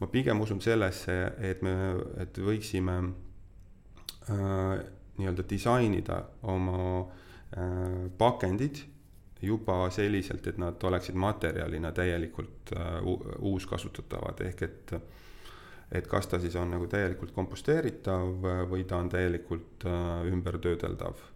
[0.01, 1.75] ma pigem usun sellesse, et me,
[2.23, 2.97] et võiksime
[4.33, 4.79] äh,
[5.21, 8.81] nii-öelda disainida oma äh, pakendid
[9.43, 13.01] juba selliselt, et nad oleksid materjalina täielikult äh,
[13.39, 14.95] uuskasutatavad, ehk et
[15.91, 21.29] et kas ta siis on nagu täielikult komposteeritav või ta on täielikult äh, ümbertöödeldav.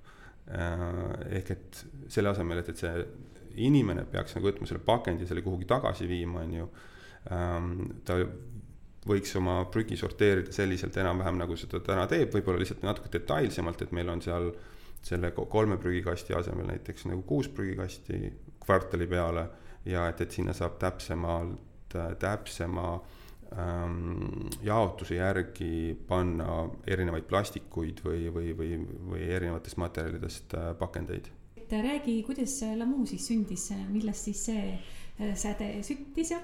[1.31, 1.79] ehk et
[2.13, 3.07] selle asemel, et, et see
[3.65, 6.67] inimene peaks nagu võtma selle pakendi, selle kuhugi tagasi viima, on ju.
[8.05, 8.19] ta
[9.09, 13.93] võiks oma prügi sorteerida selliselt enam-vähem, nagu seda täna teeb, võib-olla lihtsalt natuke detailsemalt, et
[13.97, 14.51] meil on seal
[15.05, 18.33] selle kolme prügikasti asemel näiteks nagu kuus prügikasti
[18.65, 19.49] kvartali peale
[19.85, 21.61] ja et, et sinna saab täpsemalt,
[22.19, 22.89] täpsema
[23.59, 28.79] ähm, jaotuse järgi panna erinevaid plastikuid või, või, või,
[29.11, 31.29] või erinevatest materjalidest äh, pakendeid.
[31.57, 36.41] et räägi, kuidas Lamu siis sündis, millest siis see äh, säde süttis ja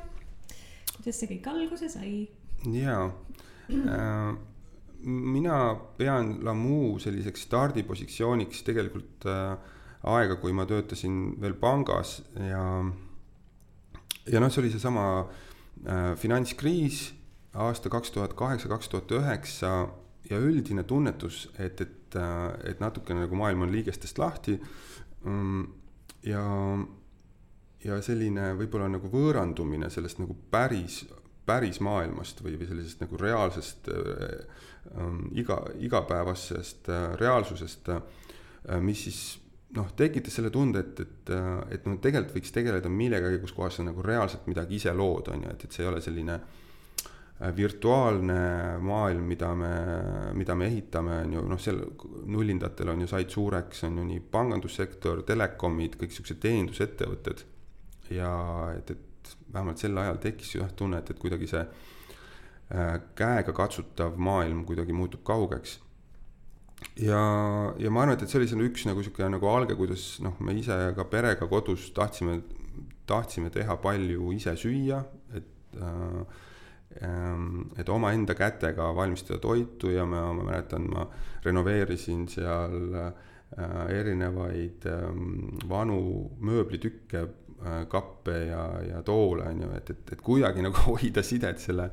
[0.99, 2.29] kuidas see kõik alguse sai?
[2.77, 4.37] jaa äh,,
[5.05, 9.55] mina pean Lamu selliseks stardipositsiooniks tegelikult äh,
[10.11, 12.65] aega, kui ma töötasin veel pangas ja,
[14.29, 17.11] ja noh, see oli seesama äh, finantskriis
[17.61, 19.75] aasta kaks tuhat kaheksa, kaks tuhat üheksa
[20.31, 24.57] ja üldine tunnetus, et, et, äh, et natukene nagu maailm on liigestest lahti.
[25.25, 25.65] Mm,
[26.25, 26.45] ja,
[27.85, 31.03] ja selline võib-olla nagu võõrandumine sellest nagu päris
[31.51, 34.67] päris maailmast või, või sellisest nagu reaalsest äh,
[35.33, 38.01] iga, igapäevasest äh, reaalsusest äh,,
[38.81, 39.21] mis siis
[39.77, 43.79] noh, tekitas selle tunde, et, et, äh, et noh, tegelikult võiks tegeleda millegagi, kus kohas
[43.79, 46.41] sa nagu reaalselt midagi ise lood, on ju, et, et see ei ole selline
[47.57, 48.41] virtuaalne
[48.85, 49.71] maailm, mida me,
[50.37, 51.79] mida me ehitame, on ju, noh, seal
[52.29, 57.47] nullindatel on ju said suureks, on ju nii pangandussektor, telekomid, kõik siuksed teenindusettevõtted.
[58.13, 58.35] ja
[58.77, 61.63] et, et vähemalt sel ajal tekkis jah tunne, et, et kuidagi see
[62.75, 63.55] äh, käega
[64.17, 65.81] maailm kuidagi muutub kaugeks.
[66.97, 67.21] ja,
[67.79, 70.39] ja ma arvan, et, et see oli selline üks nagu sihuke nagu alge, kuidas noh,
[70.41, 72.41] me ise ka perega kodus tahtsime,
[73.07, 75.03] tahtsime teha palju ise süüa,
[75.37, 76.23] et äh,
[77.03, 81.05] ähm, et omaenda kätega valmistada toitu ja ma, ma mäletan, ma
[81.45, 83.13] renoveerisin seal äh,
[83.99, 86.01] erinevaid ähm, vanu
[86.41, 87.27] mööblitükke
[87.61, 91.91] Äh, kappe ja, ja toole, on ju, et, et, et kuidagi nagu hoida sidet selle,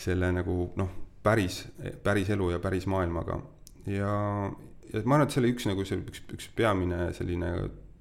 [0.00, 0.90] selle nagu noh,
[1.22, 1.62] päris,
[2.02, 3.40] päris elu ja päris maailmaga.
[3.86, 4.14] ja,
[4.92, 7.52] ja ma arvan, et see oli üks nagu see üks, üks peamine selline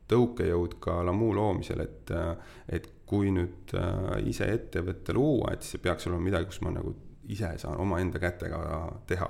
[0.10, 2.12] tõukejõud ka Lamu loomisel, et,
[2.72, 6.74] et kui nüüd äh, ise ettevõtte luua, et siis see peaks olema midagi, kus ma
[6.74, 6.96] nagu
[7.30, 8.60] ise saan omaenda kätega
[9.10, 9.30] teha.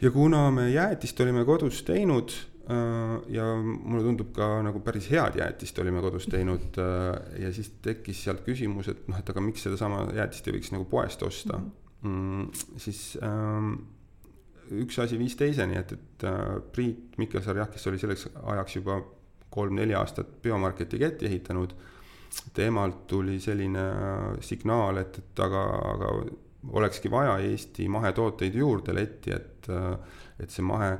[0.00, 2.34] ja kuna me jäätist olime kodus teinud
[2.64, 8.22] ja mulle tundub ka nagu päris head jäätist olime kodus teinud äh, ja siis tekkis
[8.24, 12.46] sealt küsimus, et noh, et aga miks sedasama jäätist ei võiks nagu poest osta mm,.
[12.80, 13.74] siis ähm,
[14.80, 19.00] üks asi viis teiseni, et, et äh, Priit Mikkelsaar jah, kes oli selleks ajaks juba
[19.54, 21.74] kolm-neli aastat biomarketi ketti ehitanud.
[22.54, 23.82] temalt tuli selline
[24.42, 25.60] signaal, et, et aga,
[25.92, 26.08] aga
[26.72, 29.68] olekski vaja Eesti mahetooteid juurde letti, et,
[30.40, 30.96] et see mahe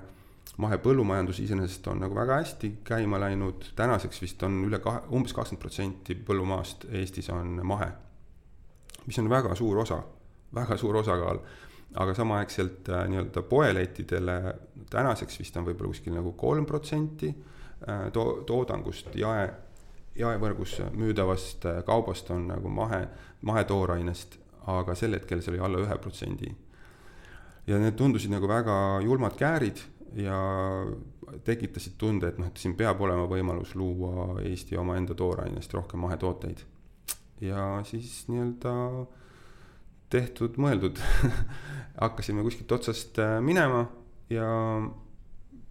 [0.62, 5.62] mahepõllumajandus iseenesest on nagu väga hästi käima läinud, tänaseks vist on üle kahe, umbes kakskümmend
[5.62, 7.90] protsenti põllumaast Eestis on mahe.
[9.06, 9.98] mis on väga suur osa,
[10.54, 11.40] väga suur osakaal,
[11.94, 14.54] aga samaaegselt äh, nii-öelda poelettidele
[14.90, 19.50] tänaseks vist on võib-olla kuskil nagu kolm protsenti äh, to-, toodangust jae,
[20.16, 23.04] jaevõrgus müüdavast äh, kaubast on nagu mahe,
[23.42, 24.38] mahetoorainest,
[24.70, 26.54] aga sel hetkel see oli alla ühe protsendi.
[27.66, 29.82] ja need tundusid nagu väga julmad käärid
[30.16, 30.38] ja
[31.44, 36.64] tekitasid tunde, et noh, et siin peab olema võimalus luua Eesti omaenda toorainest rohkem mahetooteid.
[37.40, 38.74] ja siis nii-öelda
[40.14, 41.00] tehtud, mõeldud
[42.04, 43.86] hakkasime kuskilt otsast äh, minema
[44.30, 44.46] ja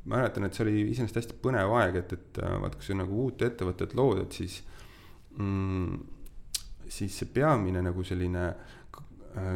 [0.04, 3.24] mäletan, et see oli iseenesest hästi põnev aeg, et, et äh, vaat kui sa nagu
[3.26, 4.60] uut ettevõtet lood, et siis
[5.38, 6.02] mm,
[6.92, 8.83] siis see peamine nagu selline Äh,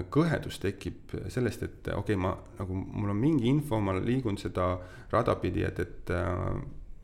[0.09, 4.71] kõhedus tekib sellest, et okei okay,, ma nagu, mul on mingi info, ma liigun seda
[5.11, 6.55] rada pidi, et, et äh,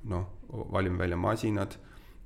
[0.10, 0.24] noh,
[0.74, 1.76] valime välja masinad,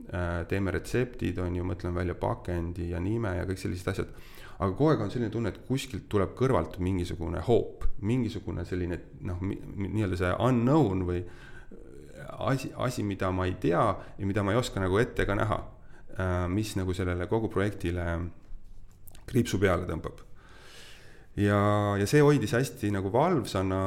[0.07, 4.13] äh, teeme retseptid, on ju, mõtleme välja pakendi ja nime ja kõik sellised asjad.
[4.57, 9.41] aga kogu aeg on selline tunne, et kuskilt tuleb kõrvalt mingisugune hoop, mingisugune selline noh,
[9.43, 11.25] nii-öelda see unknown või
[12.39, 13.83] asi, asi, mida ma ei tea
[14.17, 15.59] ja mida ma ei oska nagu ette ka näha.
[16.49, 18.05] mis nagu sellele kogu projektile
[19.29, 20.26] kriipsu peale tõmbab
[21.37, 21.59] ja,
[21.99, 23.81] ja see hoidis hästi nagu valvsana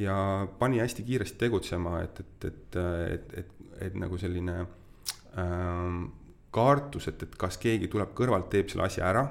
[0.00, 0.16] ja
[0.58, 2.80] pani hästi kiiresti tegutsema, et, et, et,
[3.12, 3.54] et, et,
[3.88, 4.58] et nagu selline
[5.40, 6.04] ähm,
[6.52, 9.24] kartus, et, et kas keegi tuleb kõrvalt, teeb selle asja ära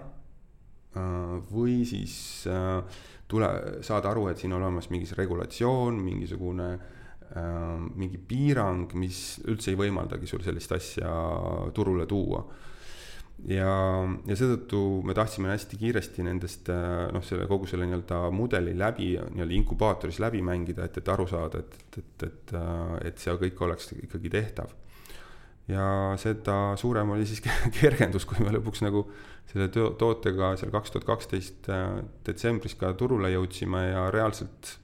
[0.98, 1.38] äh,.
[1.52, 2.82] või siis äh,
[3.32, 3.52] tule,
[3.86, 9.80] saada aru, et siin on olemas mingi regulatsioon, mingisugune äh, mingi piirang, mis üldse ei
[9.80, 11.14] võimaldagi sul sellist asja
[11.78, 12.44] turule tuua
[13.50, 13.72] ja,
[14.28, 19.58] ja seetõttu me tahtsime hästi kiiresti nendest noh, selle kogu selle nii-öelda mudeli läbi nii-öelda
[19.58, 22.56] inkubaatoris läbi mängida, et, et aru saada, et, et, et, et,
[23.10, 24.76] et see kõik oleks ikkagi tehtav
[25.72, 25.86] ja
[26.22, 27.42] seda suurem oli siis
[27.80, 29.06] kergendus, kui me lõpuks nagu
[29.52, 34.78] selle tootega seal kaks tuhat kaksteist äh, detsembris ka turule jõudsime ja reaalselt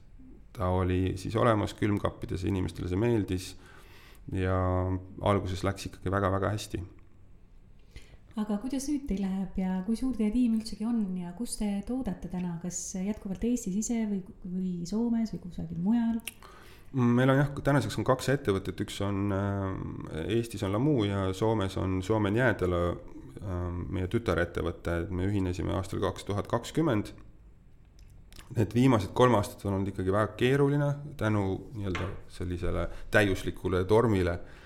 [0.58, 3.56] ta oli siis olemas külmkappides, inimestele see meeldis.
[4.34, 4.54] ja
[5.24, 6.82] alguses läks ikkagi väga-väga hästi.
[8.38, 11.68] Aga kuidas nüüd teil läheb ja kui suur teie tiim üldsegi on ja kus te
[11.88, 16.18] toodate täna, kas jätkuvalt Eestis ise või, või Soomes või kusagil mujal?
[16.94, 21.76] meil on jah, tänaseks on kaks ettevõtet, üks on äh, Eestis on Lamu ja Soomes
[21.80, 23.56] on Suomen Jäädela äh,
[23.90, 27.12] meie tütarettevõte, et me ühinesime aastal kaks tuhat kakskümmend.
[28.56, 30.86] Need viimased kolm aastat on olnud ikkagi väga keeruline
[31.20, 31.42] tänu
[31.74, 32.06] nii-öelda
[32.38, 34.57] sellisele täiuslikule tormile äh,.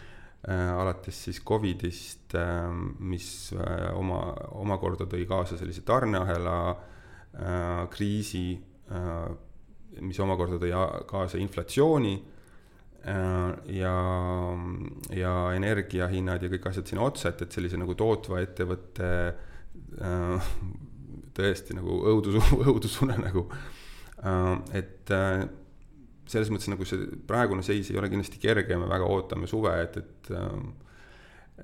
[0.50, 2.66] Alates siis Covidist äh,,
[2.98, 4.24] mis äh, oma,
[4.58, 8.46] omakorda tõi kaasa sellise tarneahela äh, kriisi
[8.90, 9.28] äh,
[10.00, 10.72] mis omakorda tõi
[11.08, 13.96] kaasa inflatsiooni äh, ja,
[15.14, 20.52] ja energiahinnad ja kõik asjad sinna otsa, et, et sellise nagu tootva ettevõtte äh,
[21.36, 23.46] tõesti nagu õudus, õudusune nagu,
[24.22, 25.12] äh, et
[26.30, 30.00] selles mõttes nagu see praegune seis ei ole kindlasti kerge, me väga ootame suve, et,
[30.02, 30.32] et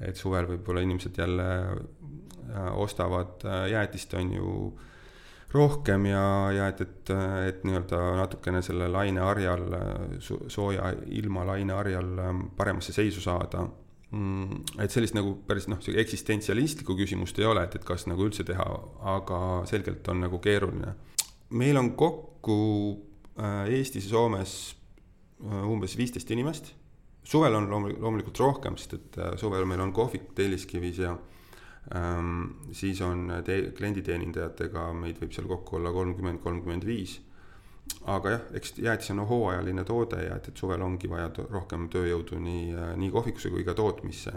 [0.05, 1.47] et suvel võib-olla inimesed jälle
[2.79, 4.53] ostavad jäätist, on ju
[5.53, 7.11] rohkem ja, ja et, et,
[7.49, 9.65] et nii-öelda natukene selle laineharjal,
[10.21, 13.65] sooja ilma laineharjal ähm, paremasse seisu saada.
[14.13, 18.45] Mm, et sellist nagu päris noh, eksistentsialistlikku küsimust ei ole, et, et kas nagu üldse
[18.49, 18.69] teha,
[19.17, 20.95] aga selgelt on nagu keeruline.
[21.51, 22.59] meil on kokku
[22.93, 23.08] äh,
[23.69, 24.59] Eestis ja Soomes
[25.45, 26.75] äh, umbes viisteist inimest.
[27.29, 31.17] suvel on loomulikult rohkem, sest et äh, suvel meil on kohvik Telliskivis ja
[31.95, 37.21] Ähm, siis on te-, klienditeenindajatega meid võib seal kokku olla kolmkümmend, kolmkümmend viis.
[38.05, 42.37] aga jah, eks jäätis on hooajaline toode ja et, et suvel ongi vaja rohkem tööjõudu
[42.45, 44.35] nii, äh, nii kohvikusse kui ka tootmisse.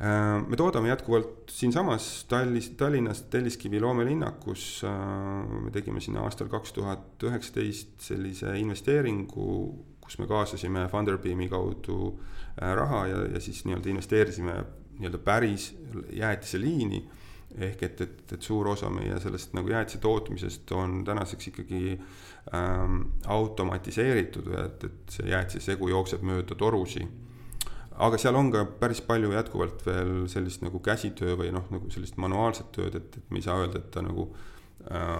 [0.00, 4.84] Ähm, me toodame jätkuvalt siinsamas Tallis, Tallinnas Telliskivi loomelinnakus.
[4.84, 9.46] Äh, me tegime sinna aastal kaks tuhat üheksateist sellise investeeringu,
[10.00, 14.56] kus me kaasasime Funderbeami kaudu äh, raha ja, ja siis nii-öelda investeerisime
[14.98, 15.74] nii-öelda päris
[16.12, 17.08] jäätiseliini.
[17.52, 21.98] ehk et, et, et suur osa meie sellest nagu jäätise tootmisest on tänaseks ikkagi
[22.54, 27.04] ähm, automatiseeritud, et, et see jäätisesegu jookseb mööda torusi
[27.96, 32.18] aga seal on ka päris palju jätkuvalt veel sellist nagu käsitöö või noh, nagu sellist
[32.20, 34.28] manuaalset tööd, et, et me ei saa öelda, et ta nagu
[34.90, 35.10] äh,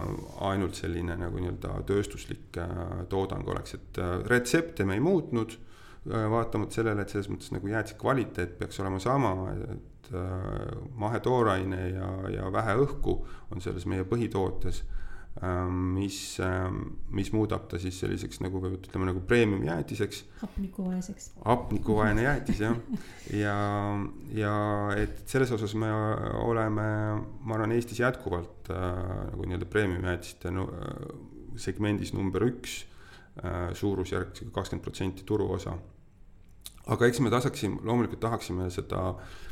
[0.48, 5.58] ainult selline nagu nii-öelda tööstuslik äh, toodang oleks, et äh, retsepte me ei muutnud
[6.02, 10.08] vaatamata sellele, et selles mõttes nagu jäätise kvaliteet peaks olema sama, et
[10.98, 13.14] mahetooraine ja, ja vähe õhku
[13.54, 14.80] on selles meie põhitootes
[15.70, 20.24] mis, ähm, mis muudab ta siis selliseks nagu ütleme nagu premium jäätiseks.
[20.42, 21.30] hapnikuvaeseks.
[21.44, 22.76] hapnikuvaene jäätis jah,
[23.32, 23.56] ja,
[24.36, 24.54] ja
[24.96, 25.88] et selles osas me
[26.42, 26.88] oleme,
[27.40, 28.76] ma arvan, Eestis jätkuvalt äh,
[29.32, 30.68] nagu nii-öelda premium jäätiste no,
[31.56, 32.82] segmendis number üks
[33.40, 35.78] äh,, suurusjärk kakskümmend protsenti turuosa
[36.90, 39.51] aga eks me tasaksime, loomulikult tahaksime seda mm,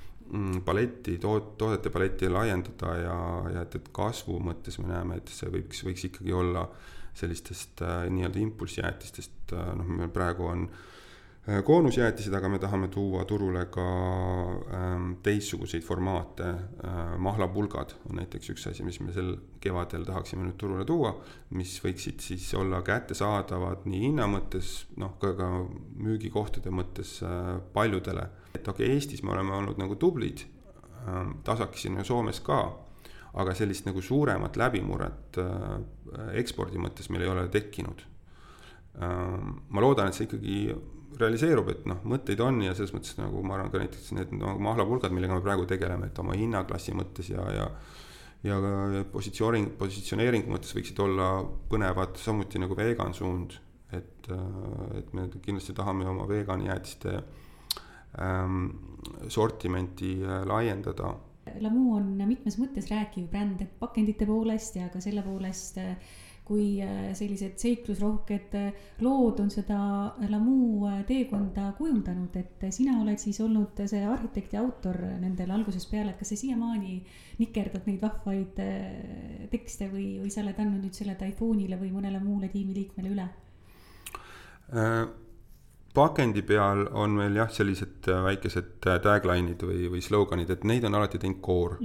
[0.64, 3.16] paletti, toot-, toodete paletti laiendada ja,
[3.55, 6.66] ja et, et kasvu mõttes me näeme, et see võiks, võiks ikkagi olla
[7.18, 10.68] sellistest äh, nii-öelda impulssjäätistest äh,, noh, meil praegu on
[11.49, 13.85] Äh, koonusjäätised, aga me tahame tuua turule ka
[14.76, 17.14] ähm, teistsuguseid formaate äh,.
[17.18, 21.14] mahlapulgad on näiteks üks asi, mis me sel kevadel tahaksime nüüd turule tuua,
[21.57, 25.49] mis võiksid siis olla kättesaadavad nii hinna mõttes, noh, ka, ka
[26.05, 28.28] müügikohtade mõttes äh, paljudele.
[28.55, 32.63] Et okei okay,, Eestis me oleme olnud nagu tublid äh,, tasakesi on ju Soomes ka
[33.41, 38.03] aga sellist nagu suuremat läbimurret äh, ekspordi mõttes meil ei ole tekkinud
[38.99, 39.37] äh,.
[39.71, 40.57] ma loodan, et see ikkagi
[41.21, 44.55] realiseerub, et noh, mõtteid on ja selles mõttes nagu ma arvan ka näiteks need no,
[44.63, 47.67] mahlapulgad, millega me praegu tegeleme, et oma hinnaklassi mõttes ja, ja
[48.41, 53.59] ja ka positsiooni, positsioneeringu mõttes võiksid olla põnevad samuti nagu vegan suund.
[53.93, 54.29] et,
[54.97, 57.50] et me kindlasti tahame oma vegan jäätiste ähm,
[59.29, 61.15] sortimenti äh, laiendada.
[61.61, 65.95] Lamu on mitmes mõttes rääkiv bränd, et pakendite poolest ja ka selle poolest äh,
[66.51, 68.73] kui äh, sellised seiklusrohked äh,
[69.05, 69.79] lood on seda
[70.33, 75.91] Lamu äh, teekonda kujundanud, et sina oled siis olnud see arhitekt ja autor nendel algusest
[75.93, 76.99] peale, et kas sa siiamaani
[77.39, 78.59] nikerdad neid vahvaid
[79.53, 83.31] tekste või, või sa oled andnud nüüd selle Typhoonile või mõnele muule tiimiliikmele üle?
[85.95, 90.99] Pakendi peal on meil jah, sellised äh, väikesed tagline'id või, või sloganid, et neid on
[90.99, 91.78] alati teinud Core.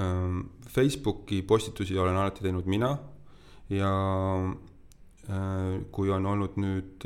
[0.00, 2.94] Ähm, Facebooki postitusi olen alati teinud mina
[3.72, 3.92] ja
[5.94, 7.04] kui on olnud nüüd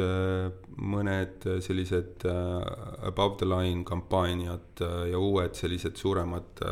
[0.80, 4.80] mõned sellised above the line kampaaniad
[5.11, 6.62] ja uued sellised suuremad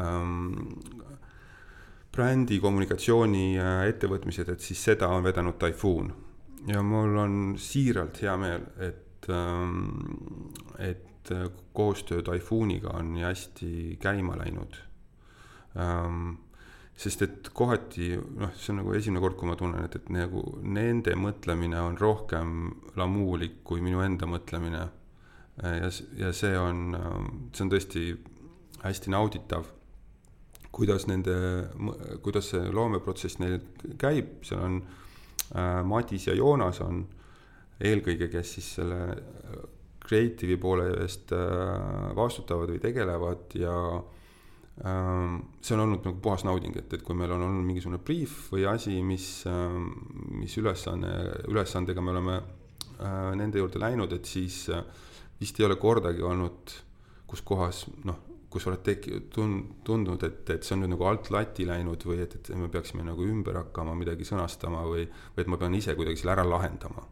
[0.00, 0.72] ähm,
[2.10, 3.44] brändi kommunikatsiooni
[3.92, 6.08] ettevõtmised, et siis seda on vedanud Typhoon
[6.68, 11.32] ja mul on siiralt hea meel, et, ähm, et
[11.76, 14.78] koostöö Typhooniga on nii hästi käima läinud.
[15.78, 16.38] Ähm,
[16.96, 20.42] sest et kohati noh, see on nagu esimene kord, kui ma tunnen, et, et nagu
[20.60, 22.56] nende mõtlemine on rohkem
[23.00, 24.88] lamuulik kui minu enda mõtlemine.
[25.62, 28.04] ja, ja see on, ähm, see on tõesti
[28.82, 29.68] hästi nauditav
[30.72, 31.34] kuidas nende,
[32.22, 33.58] kuidas see loomeprotsess neil
[34.00, 34.80] käib, seal on
[35.84, 37.00] Madis ja Joonas on
[37.80, 39.00] eelkõige, kes siis selle
[40.10, 43.74] creative'i poole eest äh, vastutavad või tegelevad ja
[44.84, 48.48] ähm, see on olnud nagu puhas nauding, et, et kui meil on olnud mingisugune briif
[48.54, 49.92] või asi, mis, ähm,
[50.40, 51.12] mis ülesanne,
[51.50, 54.64] ülesandega me oleme äh, nende juurde läinud, et siis
[55.40, 56.74] vist ei ole kordagi olnud,
[57.30, 61.30] kus kohas noh, kus oled teki-, tun-, tundnud, et, et see on nüüd nagu alt
[61.34, 65.52] lati läinud või et, et me peaksime nagu ümber hakkama midagi sõnastama või, või et
[65.52, 67.06] ma pean ise kuidagi selle ära lahendama.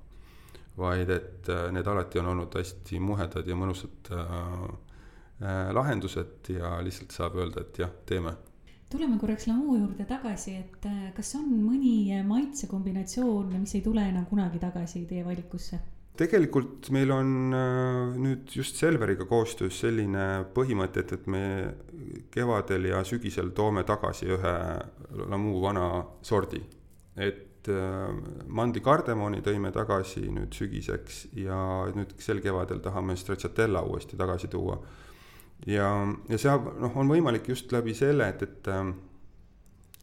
[0.78, 4.28] vaid et äh, need alati on olnud hästi muhedad ja mõnusad äh,
[5.42, 8.36] äh, lahendused ja lihtsalt saab öelda, et jah, teeme
[8.90, 14.26] tuleme korraks lamuu juurde tagasi, et äh, kas on mõni maitsekombinatsioon, mis ei tule enam
[14.30, 15.80] kunagi tagasi teie valikusse?
[16.18, 21.42] Tegelikult meil on äh, nüüd just Selveriga koostöös selline põhimõte, et, et me
[22.34, 24.54] kevadel ja sügisel toome tagasi ühe
[25.30, 25.86] Lamu vana
[26.22, 26.62] sordi.
[27.18, 28.10] et äh,
[28.46, 31.58] mandi kardemoni tõime tagasi nüüd sügiseks ja
[31.94, 34.78] nüüd sel kevadel tahame stracciatella uuesti tagasi tuua.
[35.66, 35.90] ja,
[36.28, 38.92] ja see noh, on võimalik just läbi selle, et, et, äh,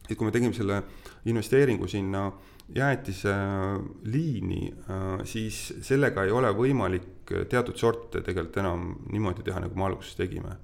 [0.08, 0.82] et kui me tegime selle
[1.26, 9.44] investeeringu sinna äh, jäätiseliini, äh, siis sellega ei ole võimalik teatud sorte tegelikult enam niimoodi
[9.46, 10.56] teha, nagu me alguses tegime.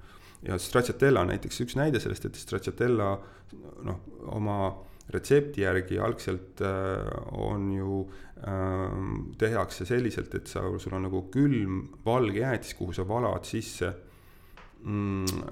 [0.43, 3.13] ja stracciatella on näiteks üks näide sellest, et stracciatella
[3.87, 4.01] noh,
[4.35, 4.57] oma
[5.15, 7.07] retsepti järgi algselt äh,
[7.39, 8.01] on ju
[8.43, 8.97] äh,,
[9.39, 13.93] tehakse selliselt, et sa, sul on nagu külm valge jäätis, kuhu sa valad sisse
[14.83, 15.47] mm,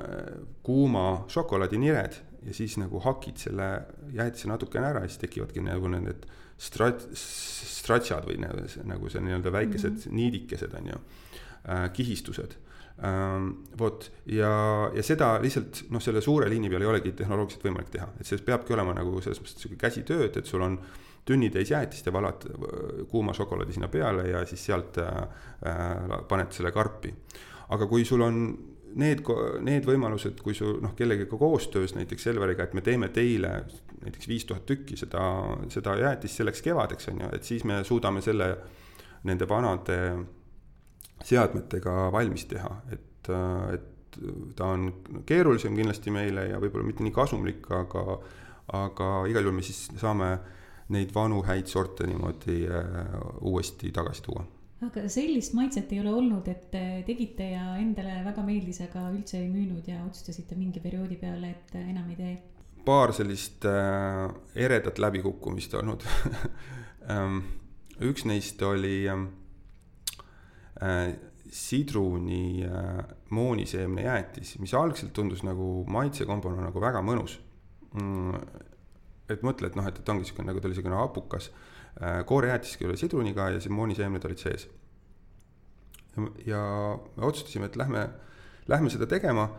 [0.66, 3.68] kuuma šokolaadinired ja siis nagu hakid selle
[4.16, 6.24] jäätise natukene ära ja siis tekivadki nagu need
[6.60, 10.16] strat-, stratsad või nagu see, nagu see nii-öelda väikesed mm -hmm.
[10.20, 12.56] niidikesed on ju äh,, kihistused
[13.04, 13.50] ähm,.
[13.78, 18.08] vot ja, ja seda lihtsalt noh, selle suure liini peal ei olegi tehnoloogiliselt võimalik teha,
[18.20, 20.80] et see peabki olema nagu selles mõttes sihuke käsitööd, et sul on
[21.24, 25.06] tünnitäis jäätist ja valad äh, kuuma šokolaadi sinna peale ja siis sealt äh,
[25.66, 27.14] äh, paned selle karpi.
[27.68, 28.36] aga kui sul on
[28.98, 29.22] need,
[29.66, 33.52] need võimalused, kui su noh, kellegagi koostöös näiteks Selveriga, et me teeme teile
[34.00, 35.22] näiteks viis tuhat tükki seda,
[35.72, 38.50] seda jäätist selleks kevadeks on ju, et siis me suudame selle
[39.28, 39.98] nende vanade
[41.24, 43.32] seadmetega valmis teha, et,
[43.74, 44.20] et
[44.56, 44.86] ta on
[45.28, 48.06] keerulisem kindlasti meile ja võib-olla mitte nii kasumlik, aga,
[48.80, 50.32] aga igal juhul me siis saame
[50.90, 53.12] neid vanu häid sorte niimoodi äh,
[53.46, 54.46] uuesti tagasi tuua
[54.86, 56.72] aga sellist maitset ei ole olnud, et
[57.06, 61.76] tegite ja endale väga meeldis, aga üldse ei müünud ja otsustasite mingi perioodi peale, et
[61.82, 62.38] enam ei tee?
[62.84, 64.22] paar sellist äh,
[64.56, 66.06] eredat läbikukkumist olnud
[67.12, 67.42] ähm,
[68.08, 69.26] üks neist oli ähm,
[70.80, 71.12] äh,
[71.52, 73.02] sidruni äh,
[73.36, 77.36] mooniseemne jäätis, mis algselt tundus nagu maitsekombona nagu väga mõnus
[77.92, 78.40] mm,.
[79.28, 81.68] et mõtle, et noh, et, et ongi siukene nagu ta oli siukene hapukas Äh,
[82.26, 84.68] koorejäätiski oli sidruniga ja siis mooniseemned olid sees.
[86.46, 86.60] ja
[87.16, 88.08] me otsustasime, et lähme,
[88.68, 89.50] lähme seda tegema.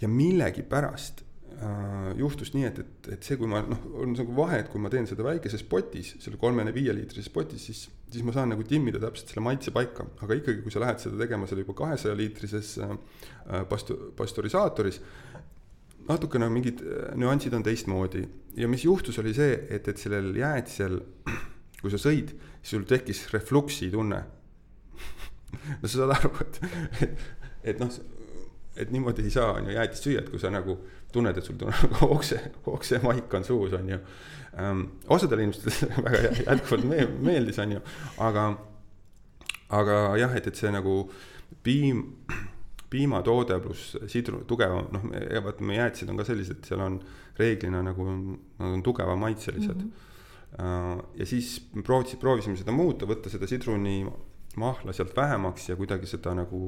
[0.00, 1.22] Ja millegipärast
[1.62, 4.82] äh, juhtus nii, et, et, et see, kui ma noh, on nagu vahe, et kui
[4.82, 9.32] ma teen seda väikeses potis, selle kolme-viieliitrises potis, siis, siis ma saan nagu timmida täpselt
[9.32, 12.92] selle maitse paika, aga ikkagi, kui sa lähed seda tegema seal juba kahesaja liitrises äh,
[13.70, 15.00] pastu-, pastörisaatoris,
[16.10, 18.26] natukene mingid äh, nüansid on teistmoodi.
[18.56, 21.00] Ja mis juhtus, oli see, et, et sellel jäätisel
[21.86, 24.18] kui sa sõid, siis sul tekkis refluksi tunne
[25.80, 26.60] no sa saad aru, et,
[27.06, 27.26] et,
[27.72, 27.98] et noh,
[28.76, 30.76] et niimoodi ei saa, on ju, jäätist süüa, et kui sa nagu
[31.14, 32.40] tunned, et sul nagu okse,
[32.72, 34.00] oksemaik on suus, on ju
[34.58, 34.82] ähm,.
[35.08, 37.84] osadele inimestele väga jätkuvalt me, meeldis, on ju,
[38.26, 38.48] aga,
[39.78, 40.98] aga jah, et, et see nagu
[41.64, 42.02] piim,
[42.90, 45.06] piimatoode pluss sidru, tugevam, noh,
[45.46, 47.00] vaata meie jäätised on ka sellised, seal on
[47.38, 49.88] reeglina nagu, nad on tugevamaitselised mm.
[49.88, 50.05] -hmm
[50.56, 53.98] ja siis proovisin, proovisime seda muuta, võtta seda sidruni
[54.56, 56.60] mahla sealt vähemaks ja kuidagi seda nagu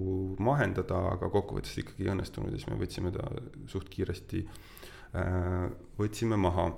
[0.45, 3.25] mahendada, aga kokkuvõttes ikkagi ei õnnestunud ja siis me võtsime ta
[3.71, 4.45] suht kiiresti,
[6.01, 6.69] võtsime maha.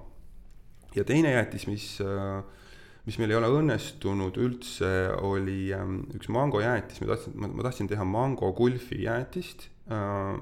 [0.94, 1.88] ja teine jäätis, mis,
[3.06, 8.06] mis meil ei ole õnnestunud üldse, oli ähm, üks mangojäätis, ma tahtsin, ma tahtsin teha
[8.06, 9.66] mango kulfi jäätist,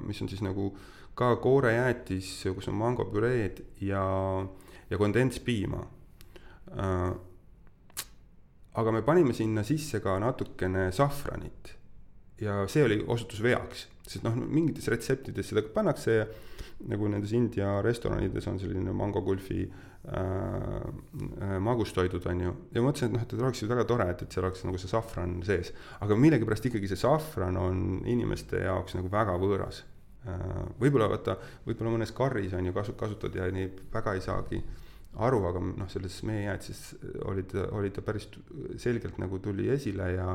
[0.05, 0.75] mis on siis nagu
[1.17, 4.03] ka koorejäätis, kus on mangopüreed ja,
[4.91, 5.87] ja kondentspiima
[8.79, 11.75] aga me panime sinna sisse ka natukene safranit.
[12.39, 16.27] ja see oli, osutus veaks, sest noh, mingites retseptides seda pannakse ja
[16.87, 22.55] nagu nendes India restoranides on selline mangokulfi äh, äh, magustoidud, on ju.
[22.77, 24.93] ja mõtlesin, et noh, et oleks ju väga tore, et, et seal oleks nagu see
[24.93, 25.73] safran sees.
[25.99, 29.83] aga millegipärast ikkagi see safran on inimeste jaoks nagu väga võõras
[30.23, 30.45] äh,.
[30.79, 34.85] võib-olla vaata, võib-olla mõnes karris on ju kasu-, kasutad ja nii väga ei saagi äh,
[35.27, 36.95] aru, aga noh, selles meie jäätises
[37.27, 38.29] oli ta, oli ta päris
[38.79, 40.33] selgelt nagu tuli esile ja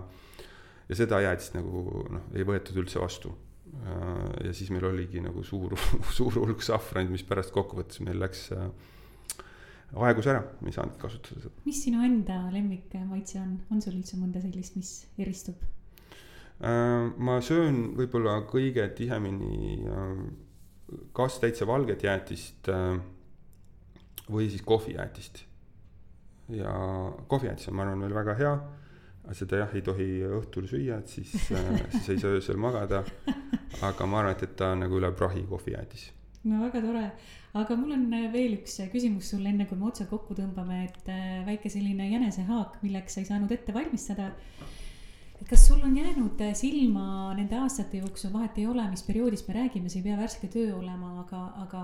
[0.90, 3.34] ja seda jäätist nagu noh, ei võetud üldse vastu.
[4.44, 5.74] ja siis meil oligi nagu suur,
[6.18, 8.68] suur hulk safranit, mis pärast kokkuvõttes meil läks äh,
[10.04, 11.64] aegus ära, me ei saanud kasutada seda.
[11.66, 15.64] mis sinu enda lemmikmaitse on, on sul üldse mõnda sellist, mis eristub?
[16.62, 20.14] Äh, ma söön võib-olla kõige tihemini äh,
[21.18, 22.70] kas täitsa valget jäätist
[24.32, 25.44] või siis kohvijäätist.
[26.50, 26.72] ja
[27.28, 28.56] kohvijäätis on, ma arvan, veel väga hea,
[29.32, 30.08] seda jah, ei tohi
[30.40, 33.04] õhtul süüa, et siis äh, siis ei saa öösel magada.
[33.82, 36.12] aga ma arvan, et, et ta on nagu üle prahi kohvijäätis.
[36.44, 37.06] no väga tore,
[37.64, 40.84] aga mul on äh, veel üks äh, küsimus sulle, enne kui me otsa kokku tõmbame,
[40.90, 41.12] et
[41.48, 44.32] väike selline jänesehaak, milleks sa ei saanud ette valmistada
[45.44, 49.58] et kas sul on jäänud silma nende aastate jooksul, vahet ei ole, mis perioodist me
[49.58, 51.82] räägime, see ei pea värske töö olema, aga, aga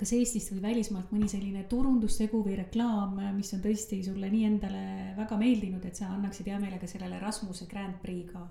[0.00, 4.82] kas Eestist või välismaalt mõni selline turundustegu või reklaam, mis on tõesti sulle nii endale
[5.18, 8.46] väga meeldinud, et sa annaksid hea meelega sellele Rasmuse Grand Prix ka?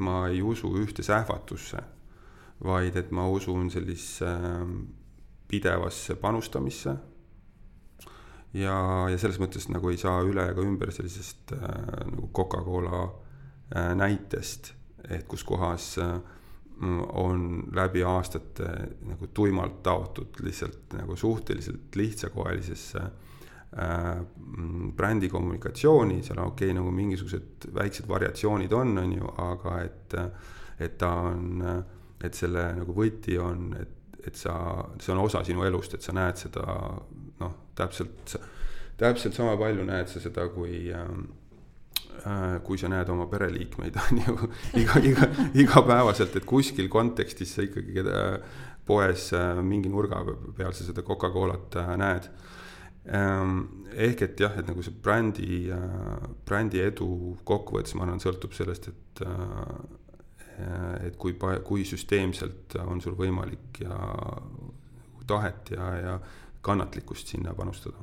[0.00, 1.82] ma ei usu ühte sähvatusse,
[2.64, 4.78] vaid et ma usun sellisesse ähm,
[5.48, 6.96] pidevasse panustamisse.
[8.54, 8.76] ja,
[9.10, 11.68] ja selles mõttes nagu ei saa üle ega ümber sellisest äh,
[12.08, 14.72] nagu Coca-Cola äh, näitest,
[15.10, 16.16] et kus kohas äh,
[16.82, 18.70] on läbi aastate
[19.06, 24.24] nagu tuimalt taotud lihtsalt nagu suhteliselt lihtsakoelisesse äh,
[24.96, 30.16] brändi kommunikatsiooni, seal on okei okay,, nagu mingisugused väiksed variatsioonid on, on ju, aga et,
[30.78, 31.62] et ta on,
[32.24, 34.56] et selle nagu võti on, et, et sa,
[35.00, 36.66] see on osa sinu elust, et sa näed seda
[37.40, 38.36] noh, täpselt,
[38.98, 41.10] täpselt sama palju näed sa seda, kui äh,
[42.64, 44.50] kui sa näed oma pereliikmeid, on ju,
[44.80, 45.28] iga, iga,
[45.60, 48.22] igapäevaselt, et kuskil kontekstis sa ikkagi keda
[48.86, 50.22] poes äh, mingi nurga
[50.56, 52.30] peal sa seda Coca-Colat äh, näed.
[53.04, 53.58] Ähm,
[53.92, 55.68] ehk et jah, et nagu see brändi,
[56.48, 59.26] brändi edu kokkuvõttes, ma arvan, sõltub sellest, et
[61.04, 61.34] et kui,
[61.66, 63.96] kui süsteemselt on sul võimalik ja
[65.26, 66.12] tahet ja, ja
[66.62, 67.98] kannatlikkust sinna panustada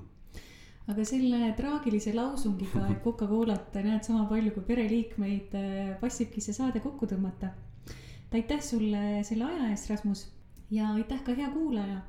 [0.91, 6.83] aga selle traagilise lausungiga, et Coca-Colat näed sama palju kui pereliikmeid, äh, passibki see saade
[6.83, 7.53] kokku tõmmata.
[8.31, 10.25] aitäh sulle selle aja eest, Rasmus
[10.71, 12.01] ja aitäh ka hea kuulaja.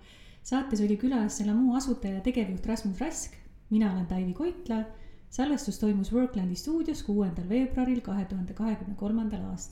[0.43, 3.39] saates oli külas Selamu asutaja ja tegevjuht Rasmus Rask,
[3.70, 4.85] mina olen Taivi Koitla.
[5.30, 9.61] salvestus toimus Worklandi stuudios kuuendal veebruaril kahe tuhande kahekümne kolmandal aastal.